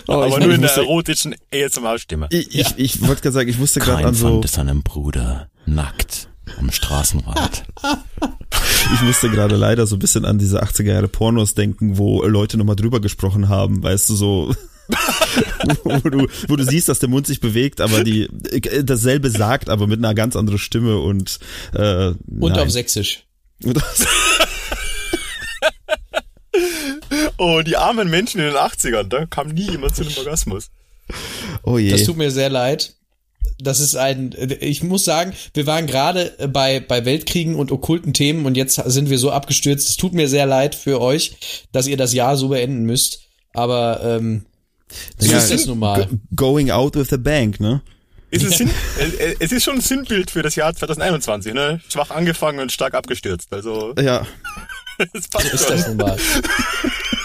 [0.08, 2.28] Oh, Aber nur in der erotischen ASMR-Stimme.
[2.30, 4.28] Ich, ich, ich wollte gerade sagen, ich musste gerade an so...
[4.28, 6.28] fand seinem Bruder nackt
[6.58, 7.64] am Straßenrand.
[8.94, 12.56] ich musste gerade leider so ein bisschen an diese 80er Jahre Pornos denken, wo Leute
[12.56, 14.54] nochmal drüber gesprochen haben, weißt du, so...
[15.82, 18.28] wo, du, wo du siehst, dass der Mund sich bewegt, aber die
[18.84, 21.40] dasselbe sagt, aber mit einer ganz anderen Stimme und
[21.72, 22.60] äh, und nein.
[22.60, 23.24] auf Sächsisch.
[27.38, 30.70] Oh, die armen Menschen in den 80ern, da kam nie jemand zu einem Orgasmus.
[31.62, 31.90] Oh je.
[31.90, 32.94] Das tut mir sehr leid.
[33.58, 38.44] Das ist ein, ich muss sagen, wir waren gerade bei, bei Weltkriegen und okkulten Themen
[38.44, 39.88] und jetzt sind wir so abgestürzt.
[39.88, 43.20] Es tut mir sehr leid für euch, dass ihr das Jahr so beenden müsst.
[43.54, 44.44] Aber ähm,
[45.16, 46.08] so ja, ist das nun mal.
[46.34, 47.82] Going out with the bank, ne?
[48.30, 48.70] Ist es, Sinn,
[49.38, 51.80] es ist schon ein Sinnbild für das Jahr 2021, ne?
[51.88, 53.52] Schwach angefangen und stark abgestürzt.
[53.52, 53.94] Also.
[53.98, 54.26] Ja.
[55.12, 55.76] das passt so ist schon.
[55.76, 56.18] das nun mal.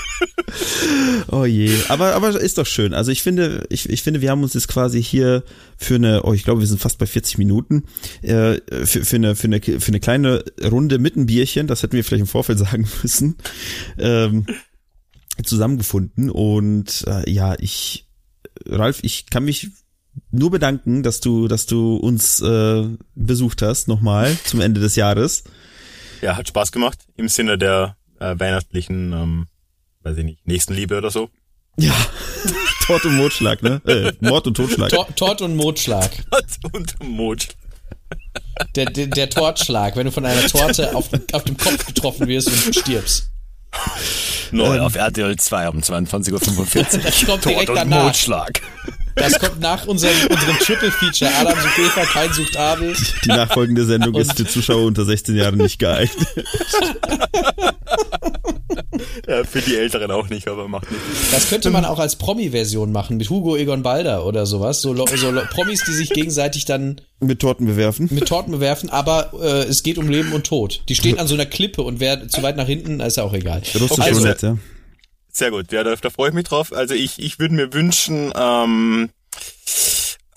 [1.31, 2.93] oh je, aber aber ist doch schön.
[2.93, 5.43] Also ich finde, ich, ich finde, wir haben uns jetzt quasi hier
[5.77, 7.85] für eine, oh ich glaube, wir sind fast bei 40 Minuten
[8.21, 11.67] äh, für, für eine für eine für eine kleine Runde mit einem Bierchen.
[11.67, 13.37] Das hätten wir vielleicht im Vorfeld sagen müssen.
[13.97, 14.45] Ähm,
[15.43, 18.05] zusammengefunden und äh, ja, ich
[18.65, 19.69] Ralf, ich kann mich
[20.31, 25.43] nur bedanken, dass du, dass du uns äh, besucht hast nochmal zum Ende des Jahres.
[26.21, 29.47] Ja, hat Spaß gemacht im Sinne der äh, weihnachtlichen, ähm,
[30.03, 31.29] weiß ich nicht, Nächstenliebe oder so.
[31.77, 31.93] Ja,
[32.85, 33.81] Tort und Motschlag, ne?
[33.85, 34.89] Äh, Mord und Totschlag.
[34.89, 36.11] Tor, Tort und Motschlag.
[36.31, 37.55] Tort und Motschlag.
[38.75, 42.47] Der, der, der Tortschlag, wenn du von einer Torte auf, auf dem Kopf getroffen wirst
[42.49, 43.31] und stirbst.
[44.51, 47.41] Neu ähm, auf RTL 2 um 22.45 Uhr.
[47.41, 48.05] Tod und danach.
[48.05, 48.61] Motschlag.
[49.15, 51.31] Das kommt nach unserem, unserem Triple-Feature.
[51.39, 52.95] Adam sucht Eva, kein sucht Abel.
[53.25, 56.27] Die nachfolgende Sendung ist für Zuschauer unter 16 Jahren nicht geeignet.
[59.27, 61.31] ja, für die Älteren auch nicht, aber macht nichts.
[61.31, 64.81] Das könnte man auch als Promi-Version machen, mit Hugo Egon Balder oder sowas.
[64.81, 68.09] So, so Promis, die sich gegenseitig dann mit Torten bewerfen.
[68.11, 70.81] Mit Torten bewerfen, aber äh, es geht um Leben und Tod.
[70.89, 73.33] Die stehen an so einer Klippe und wer zu weit nach hinten, ist ja auch
[73.33, 73.61] egal.
[73.79, 74.57] Russisch also, Roulette, ja.
[75.31, 76.73] Sehr gut, ja, da, da freue ich mich drauf.
[76.73, 79.09] Also ich, ich würde mir wünschen, ähm,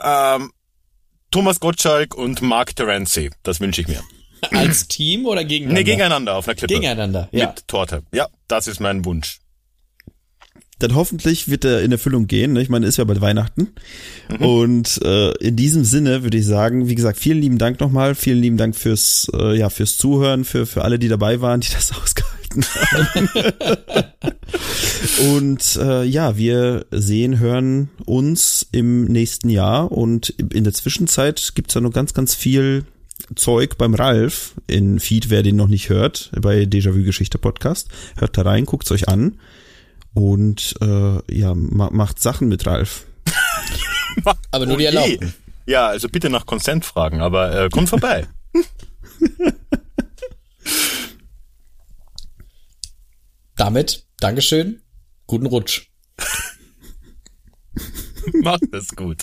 [0.03, 0.53] ähm,
[1.31, 3.31] Thomas Gottschalk und Mark Terenzi.
[3.43, 4.01] Das wünsche ich mir.
[4.53, 5.81] Als Team oder gegeneinander?
[5.81, 6.75] Nee, gegeneinander auf einer Klippe.
[6.75, 7.49] Gegeneinander, ja.
[7.49, 8.03] Mit Torte.
[8.13, 9.41] Ja, das ist mein Wunsch.
[10.79, 12.53] Dann hoffentlich wird er in Erfüllung gehen.
[12.53, 12.63] Ne?
[12.63, 13.75] Ich meine, ist ja bald Weihnachten.
[14.29, 14.45] Mhm.
[14.45, 18.15] Und äh, in diesem Sinne würde ich sagen, wie gesagt, vielen lieben Dank nochmal.
[18.15, 21.73] Vielen lieben Dank fürs, äh, ja, fürs Zuhören, für, für alle, die dabei waren, die
[21.73, 23.29] das ausgehalten haben.
[25.35, 29.91] und äh, ja, wir sehen, hören uns im nächsten Jahr.
[29.91, 32.85] Und in der Zwischenzeit gibt's ja noch ganz, ganz viel
[33.35, 37.89] Zeug beim Ralf in Feed, wer den noch nicht hört, bei Déjà-vu Geschichte Podcast.
[38.17, 39.39] Hört da rein, guckt's euch an
[40.15, 43.05] und äh, ja, ma macht Sachen mit Ralf.
[44.51, 45.35] aber nur die erlauben.
[45.67, 48.27] Ja, also bitte nach Consent fragen, aber äh, kommt vorbei.
[53.57, 54.83] Damit, Dankeschön,
[55.29, 55.89] guten Rutsch.
[58.43, 59.23] Macht es gut.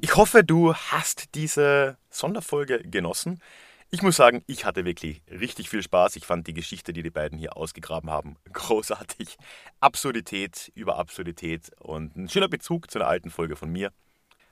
[0.00, 3.42] Ich hoffe, du hast diese Sonderfolge genossen.
[3.90, 6.14] Ich muss sagen, ich hatte wirklich richtig viel Spaß.
[6.14, 9.36] Ich fand die Geschichte, die die beiden hier ausgegraben haben, großartig.
[9.80, 13.90] Absurdität über Absurdität und ein schöner Bezug zu einer alten Folge von mir.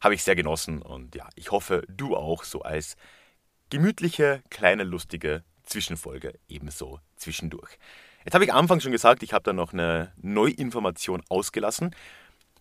[0.01, 2.97] Habe ich sehr genossen und ja, ich hoffe, du auch so als
[3.71, 7.79] gemütliche, kleine, lustige Zwischenfolge ebenso zwischendurch.
[8.25, 11.95] Jetzt habe ich anfangs schon gesagt, ich habe da noch eine Neuinformation ausgelassen.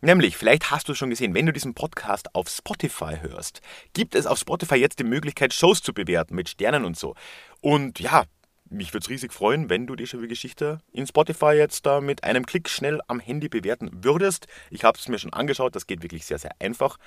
[0.01, 3.61] Nämlich, vielleicht hast du schon gesehen, wenn du diesen Podcast auf Spotify hörst,
[3.93, 7.15] gibt es auf Spotify jetzt die Möglichkeit, Shows zu bewerten mit Sternen und so.
[7.61, 8.25] Und ja,
[8.69, 12.45] mich würde es riesig freuen, wenn du die Geschichte in Spotify jetzt da mit einem
[12.45, 14.47] Klick schnell am Handy bewerten würdest.
[14.69, 16.97] Ich habe es mir schon angeschaut, das geht wirklich sehr, sehr einfach.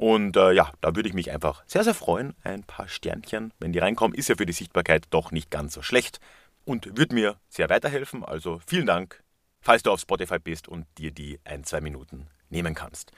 [0.00, 2.32] Und äh, ja, da würde ich mich einfach sehr, sehr freuen.
[2.42, 5.82] Ein paar Sternchen, wenn die reinkommen, ist ja für die Sichtbarkeit doch nicht ganz so
[5.82, 6.20] schlecht
[6.64, 8.24] und würde mir sehr weiterhelfen.
[8.24, 9.22] Also vielen Dank,
[9.60, 13.12] falls du auf Spotify bist und dir die ein, zwei Minuten nehmen kannst.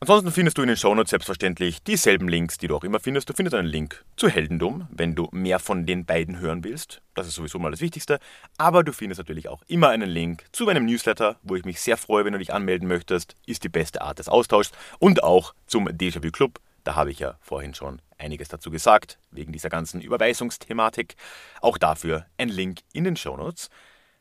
[0.00, 3.28] Ansonsten findest du in den Shownotes selbstverständlich dieselben Links, die du auch immer findest.
[3.28, 7.02] Du findest einen Link zu Heldendum, wenn du mehr von den beiden hören willst.
[7.14, 8.20] Das ist sowieso mal das Wichtigste.
[8.58, 11.96] Aber du findest natürlich auch immer einen Link zu meinem Newsletter, wo ich mich sehr
[11.96, 13.34] freue, wenn du dich anmelden möchtest.
[13.44, 14.70] Ist die beste Art des Austauschs.
[15.00, 16.60] Und auch zum Déjà-vu Club.
[16.84, 21.16] Da habe ich ja vorhin schon einiges dazu gesagt, wegen dieser ganzen Überweisungsthematik.
[21.60, 23.68] Auch dafür ein Link in den Shownotes.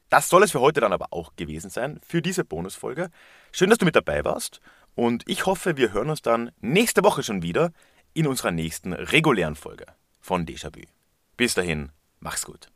[0.10, 3.12] Das soll es für heute dann aber auch gewesen sein, für diese Bonusfolge.
[3.52, 4.60] Schön, dass du mit dabei warst
[4.98, 7.72] und ich hoffe, wir hören uns dann nächste Woche schon wieder
[8.14, 9.86] in unserer nächsten regulären Folge
[10.20, 10.82] von Déjà-vu.
[11.38, 12.72] Bis dahin, mach's gut.